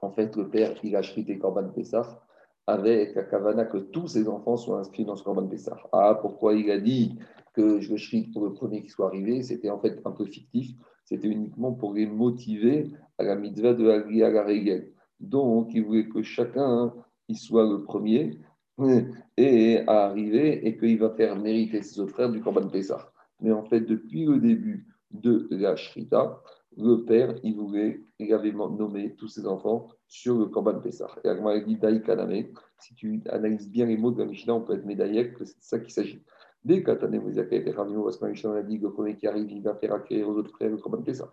en 0.00 0.10
fait, 0.10 0.36
le 0.36 0.48
père, 0.48 0.74
il 0.82 0.96
a 0.96 1.02
chrité 1.02 1.38
Korban 1.38 1.68
Pessah 1.68 2.22
avec 2.66 3.14
la 3.14 3.22
kavana 3.24 3.66
que 3.66 3.76
tous 3.78 4.08
ses 4.08 4.26
enfants 4.26 4.56
soient 4.56 4.80
inscrits 4.80 5.04
dans 5.04 5.16
ce 5.16 5.22
Korban 5.22 5.46
Pessah. 5.46 5.76
Ah, 5.92 6.18
pourquoi 6.20 6.54
il 6.54 6.70
a 6.70 6.78
dit 6.78 7.18
que 7.52 7.80
je 7.80 7.94
chrite 7.94 8.32
pour 8.32 8.44
le 8.44 8.54
premier 8.54 8.82
qui 8.82 8.88
soit 8.88 9.06
arrivé? 9.06 9.42
C'était 9.42 9.70
en 9.70 9.78
fait 9.78 10.00
un 10.04 10.12
peu 10.12 10.24
fictif. 10.24 10.72
C'était 11.04 11.28
uniquement 11.28 11.72
pour 11.72 11.92
les 11.94 12.06
motiver 12.06 12.90
à 13.18 13.22
la 13.22 13.36
mitzvah 13.36 13.74
de 13.74 13.88
à 13.88 14.30
la. 14.30 14.80
Donc, 15.20 15.74
il 15.74 15.84
voulait 15.84 16.08
que 16.08 16.22
chacun 16.22 16.92
il 17.28 17.36
soit 17.36 17.68
le 17.68 17.82
premier 17.82 18.38
et 19.36 19.78
à 19.86 20.06
arriver 20.06 20.66
et 20.66 20.78
qu'il 20.78 20.98
va 20.98 21.10
faire 21.10 21.36
mériter 21.36 21.82
ses 21.82 22.00
autres 22.00 22.12
frères 22.12 22.30
du 22.30 22.40
Korban 22.40 22.68
Pessah. 22.68 23.12
Mais 23.40 23.52
en 23.52 23.64
fait, 23.64 23.80
depuis 23.80 24.24
le 24.24 24.38
début 24.38 24.86
de 25.12 25.46
la 25.50 25.76
Shrita, 25.76 26.42
le 26.76 27.04
père, 27.04 27.34
il 27.42 27.56
voulait, 27.56 28.02
il 28.18 28.32
avait 28.34 28.52
nommé 28.52 29.14
tous 29.14 29.28
ses 29.28 29.46
enfants 29.46 29.88
sur 30.08 30.38
le 30.38 30.46
Korban 30.46 30.80
Pessah. 30.80 31.08
Et 31.24 31.28
Agmar 31.28 31.54
dit 31.64 31.78
Kaname, 31.78 32.44
si 32.78 32.94
tu 32.94 33.22
analyses 33.30 33.70
bien 33.70 33.86
les 33.86 33.96
mots 33.96 34.10
de 34.10 34.18
la 34.18 34.26
Mishnah, 34.26 34.54
on 34.54 34.60
peut 34.60 34.74
être 34.74 34.84
médaillé 34.84 35.32
que 35.32 35.44
c'est 35.44 35.58
de 35.58 35.62
ça 35.62 35.78
qu'il 35.78 35.92
s'agit. 35.92 36.22
Dès 36.64 36.82
qu'Atane 36.82 37.18
Mouzaka 37.18 37.56
et 37.56 37.70
Ravimo, 37.70 38.04
parce 38.04 38.18
que 38.18 38.24
la 38.24 38.32
Mishnah 38.32 38.56
a 38.56 38.62
dit 38.62 38.78
que 38.78 38.84
le 38.84 38.92
premier 38.92 39.16
qui 39.16 39.26
arrive, 39.26 39.50
il 39.50 39.62
va 39.62 39.74
faire 39.74 39.94
acquérir 39.94 40.28
aux 40.28 40.34
autres 40.34 40.50
frères 40.50 40.70
le 40.70 40.76
Korban 40.76 41.02
Pessah. 41.02 41.32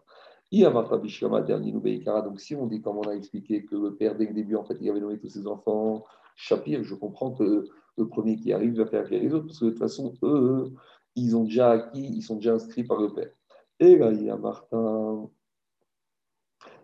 Donc, 0.51 2.39
si 2.39 2.55
on 2.55 2.67
dit, 2.67 2.81
comme 2.81 2.97
on 2.97 3.09
a 3.09 3.15
expliqué, 3.15 3.65
que 3.65 3.75
le 3.75 3.95
père, 3.95 4.15
dès 4.15 4.27
le 4.27 4.33
début, 4.33 4.55
en 4.55 4.63
fait, 4.63 4.77
il 4.79 4.87
avait 4.89 4.99
nommé 4.99 5.17
tous 5.17 5.29
ses 5.29 5.47
enfants, 5.47 6.05
Shapir, 6.35 6.83
je 6.83 6.93
comprends 6.93 7.31
que 7.31 7.65
le 7.97 8.07
premier 8.07 8.35
qui 8.35 8.53
arrive 8.53 8.77
va 8.77 8.85
faire 8.85 9.01
acquérir 9.03 9.23
les 9.23 9.33
autres, 9.33 9.47
parce 9.47 9.59
que 9.59 9.65
de 9.65 9.69
toute 9.71 9.79
façon, 9.79 10.13
eux, 10.21 10.71
ils 11.15 11.35
ont 11.35 11.43
déjà 11.43 11.71
acquis, 11.71 12.05
ils 12.05 12.21
sont 12.21 12.35
déjà 12.35 12.53
inscrits 12.53 12.83
par 12.83 12.99
le 12.99 13.13
père. 13.13 13.31
Et 13.79 13.97
là, 13.97 14.11
il 14.11 14.23
y 14.23 14.29
a 14.29 14.37
Martin. 14.37 15.29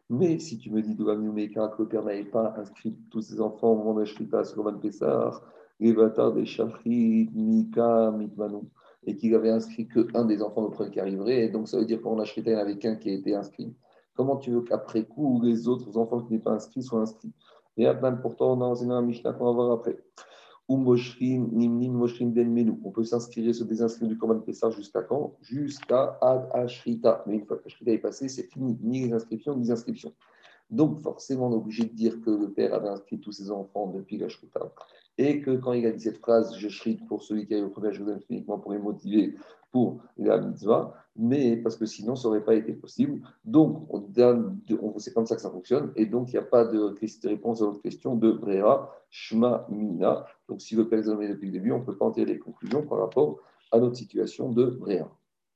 Mais 0.10 0.40
si 0.40 0.58
tu 0.58 0.72
me 0.72 0.82
dis, 0.82 0.96
que 0.96 1.04
le 1.04 1.88
père 1.88 2.04
n'avait 2.04 2.26
pas 2.26 2.56
inscrit 2.58 2.98
tous 3.12 3.22
ses 3.22 3.42
enfants 3.42 3.74
au 3.74 3.76
moment 3.76 3.94
de 3.94 4.06
la 4.32 4.44
sur 4.44 4.64
Van 4.64 4.78
Pessar, 4.78 5.44
les 5.80 5.94
bâtards 5.94 6.34
des 6.34 6.46
Shafrit, 6.46 7.30
Mika, 7.34 8.12
Mitmanou 8.12 8.70
et 9.06 9.16
qu'il 9.16 9.34
avait 9.36 9.50
inscrit 9.50 9.88
qu'un 9.88 10.26
des 10.26 10.42
enfants 10.42 10.64
de 10.64 10.70
premier 10.70 10.92
qui 10.92 11.00
arriverait. 11.00 11.50
Donc, 11.50 11.68
ça 11.68 11.78
veut 11.78 11.86
dire 11.86 12.02
qu'on 12.02 12.20
a 12.20 12.26
il 12.26 12.44
n'y 12.44 12.56
en 12.56 12.60
avait 12.60 12.78
qu'un 12.78 12.96
qui 12.96 13.10
a 13.10 13.14
été 13.14 13.36
inscrit. 13.36 13.74
Comment 14.16 14.38
tu 14.38 14.52
veux 14.52 14.62
qu'après 14.62 15.06
coup, 15.06 15.42
les 15.42 15.68
autres 15.68 15.98
enfants 15.98 16.22
qui 16.22 16.34
n'étaient 16.34 16.44
pas 16.44 16.52
inscrits 16.52 16.84
soient 16.84 17.02
inscrits? 17.02 17.32
Et 17.78 17.86
à 17.86 17.94
plein 17.94 18.12
pourtant, 18.12 18.58
on 18.58 18.62
a 18.62 18.66
enseigné 18.66 18.92
un 18.92 19.02
Mishnah 19.02 19.34
qu'on 19.34 19.46
va 19.46 19.52
voir 19.52 19.72
après. 19.72 20.04
On 20.72 20.84
peut 22.92 23.04
s'inscrire, 23.04 23.56
se 23.56 23.64
désinscrire 23.64 24.08
du 24.08 24.18
Korban 24.18 24.40
Pessah 24.40 24.70
jusqu'à 24.70 25.02
quand? 25.02 25.36
Jusqu'à 25.42 26.20
Ad 26.22 26.48
Ashrita. 26.54 27.24
Mais 27.26 27.38
une 27.38 27.46
fois 27.46 27.58
que 27.58 27.66
Ashrita 27.66 27.92
est 27.92 27.98
passé, 27.98 28.30
c'est 28.30 28.44
fini. 28.44 28.78
Ni 28.82 29.08
les 29.08 29.14
inscriptions, 29.14 29.56
ni 29.56 29.64
les 29.64 29.72
inscriptions. 29.72 30.14
Donc, 30.70 31.00
forcément, 31.02 31.48
on 31.48 31.54
est 31.54 31.56
obligé 31.56 31.86
de 31.86 31.94
dire 31.94 32.22
que 32.22 32.30
le 32.30 32.52
père 32.52 32.76
avait 32.76 32.90
inscrit 32.90 33.20
tous 33.20 33.32
ses 33.32 33.50
enfants 33.50 33.88
depuis 33.88 34.18
la 34.20 34.28
et 35.20 35.42
que 35.42 35.52
quand 35.52 35.74
il 35.74 35.86
a 35.86 35.92
dit 35.92 36.00
cette 36.00 36.18
phrase, 36.18 36.56
je 36.58 36.70
shrite 36.70 37.06
pour 37.06 37.24
celui 37.24 37.46
qui 37.46 37.54
a 37.54 37.58
eu 37.58 37.64
le 37.64 37.70
premier 37.70 37.92
je 37.92 38.02
vous 38.02 38.10
uniquement 38.30 38.58
pour 38.58 38.72
les 38.72 38.80
motiver 38.80 39.36
pour 39.70 40.02
la 40.18 40.40
mitzvah, 40.40 40.96
mais 41.16 41.58
parce 41.58 41.76
que 41.76 41.86
sinon, 41.86 42.16
ça 42.16 42.28
n'aurait 42.28 42.44
pas 42.44 42.56
été 42.56 42.74
possible. 42.74 43.22
Donc, 43.44 43.86
on, 43.94 44.02
c'est 44.98 45.14
comme 45.14 45.26
ça 45.26 45.36
que 45.36 45.42
ça 45.42 45.52
fonctionne, 45.52 45.92
et 45.96 46.06
donc 46.06 46.30
il 46.30 46.32
n'y 46.32 46.40
a 46.40 46.44
pas 46.44 46.66
de 46.66 46.96
réponse 47.28 47.62
à 47.62 47.66
votre 47.66 47.82
question 47.82 48.16
de 48.16 48.32
Brera, 48.32 48.96
Shma, 49.12 49.68
Mina. 49.70 50.26
Donc, 50.48 50.62
si 50.62 50.76
le 50.76 50.88
père 50.88 51.00
est 51.00 51.28
depuis 51.28 51.48
le 51.48 51.52
début, 51.52 51.72
on 51.74 51.80
ne 51.80 51.84
peut 51.84 51.98
pas 51.98 52.06
en 52.06 52.12
tirer 52.12 52.26
des 52.26 52.40
conclusions 52.40 52.84
par 52.84 53.00
rapport 53.00 53.40
à 53.72 53.78
notre 53.78 53.98
situation 53.98 54.50
de 54.50 54.66
Brera. 54.66 55.12